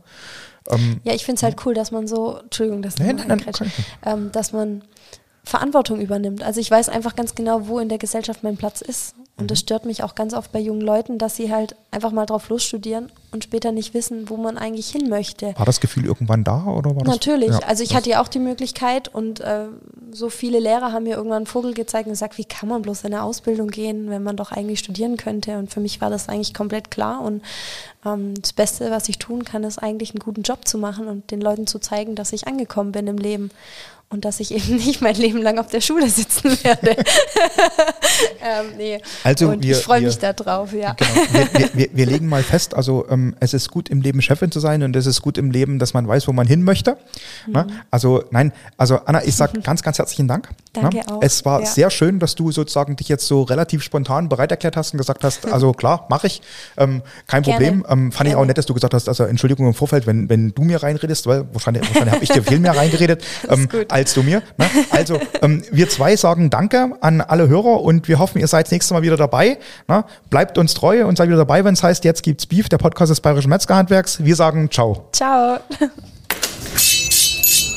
[0.69, 3.41] Ähm, Ja, ich finde es halt cool, dass man so, Entschuldigung, dass, Nein, ich nein,
[3.43, 3.71] nein, kann
[4.05, 4.83] ähm, dass man
[5.47, 6.43] Verantwortung übernimmt.
[6.43, 9.15] Also ich weiß einfach ganz genau, wo in der Gesellschaft mein Platz ist.
[9.37, 9.47] Und Mhm.
[9.49, 12.49] das stört mich auch ganz oft bei jungen Leuten, dass sie halt einfach mal drauf
[12.49, 15.53] losstudieren und später nicht wissen, wo man eigentlich hin möchte.
[15.57, 17.13] war das Gefühl irgendwann da oder war das?
[17.13, 17.49] Natürlich.
[17.49, 19.65] Ja, also ich hatte ja auch die Möglichkeit und äh,
[20.11, 23.01] so viele Lehrer haben mir irgendwann einen Vogel gezeigt und gesagt, wie kann man bloß
[23.03, 25.57] in eine Ausbildung gehen, wenn man doch eigentlich studieren könnte.
[25.59, 27.21] Und für mich war das eigentlich komplett klar.
[27.21, 27.43] Und
[28.05, 31.29] ähm, das Beste, was ich tun kann, ist eigentlich einen guten Job zu machen und
[31.29, 33.51] den Leuten zu zeigen, dass ich angekommen bin im Leben.
[34.09, 36.91] Und dass ich eben nicht mein Leben lang auf der Schule sitzen werde.
[38.41, 39.01] ähm, nee.
[39.23, 40.93] Also und wir- ich freue mich da drauf, ja.
[40.93, 41.11] Genau.
[41.31, 44.61] Wir, wir, wir, legen mal fest, also ähm, es ist gut im Leben Chefin zu
[44.61, 46.97] sein und es ist gut im Leben, dass man weiß, wo man hin möchte.
[47.47, 47.65] Ne?
[47.65, 47.71] Mhm.
[47.91, 50.49] Also nein, also Anna, ich sage ganz, ganz herzlichen Dank.
[50.71, 51.03] Danke ne?
[51.11, 51.65] auch, Es war ja.
[51.65, 55.25] sehr schön, dass du sozusagen dich jetzt so relativ spontan bereit erklärt hast und gesagt
[55.25, 56.41] hast, also klar, mache ich,
[56.77, 57.65] ähm, kein Gerne.
[57.65, 57.85] Problem.
[57.89, 58.47] Ähm, fand ich auch Gerne.
[58.47, 61.45] nett, dass du gesagt hast, also Entschuldigung im Vorfeld, wenn, wenn du mir reinredest, weil
[61.51, 63.91] wahrscheinlich, wahrscheinlich habe ich dir viel mehr reingeredet ähm, gut.
[63.97, 64.41] Als du mir.
[64.57, 64.65] Ne?
[64.91, 68.71] Also ähm, wir zwei sagen Danke an alle Hörer und wir hoffen, ihr seid das
[68.71, 69.57] nächste Mal wieder dabei.
[69.87, 70.05] Ne?
[70.29, 73.09] Bleibt uns treu und seid wieder dabei, wenn es heißt, jetzt gibt's Beef, der Podcast
[73.09, 74.23] des Bayerischen Metzgerhandwerks.
[74.23, 75.07] Wir sagen Ciao.
[75.11, 75.59] Ciao.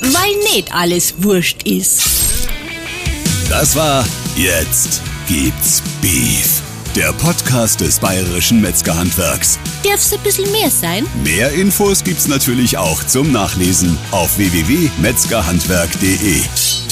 [0.02, 2.02] Weil nicht alles wurscht ist.
[3.48, 4.04] Das war
[4.36, 6.59] Jetzt gibt's Beef.
[6.96, 9.60] Der Podcast des Bayerischen Metzgerhandwerks.
[9.84, 11.06] Darf's ein bisschen mehr sein?
[11.22, 16.89] Mehr Infos gibt's natürlich auch zum Nachlesen auf www.metzgerhandwerk.de.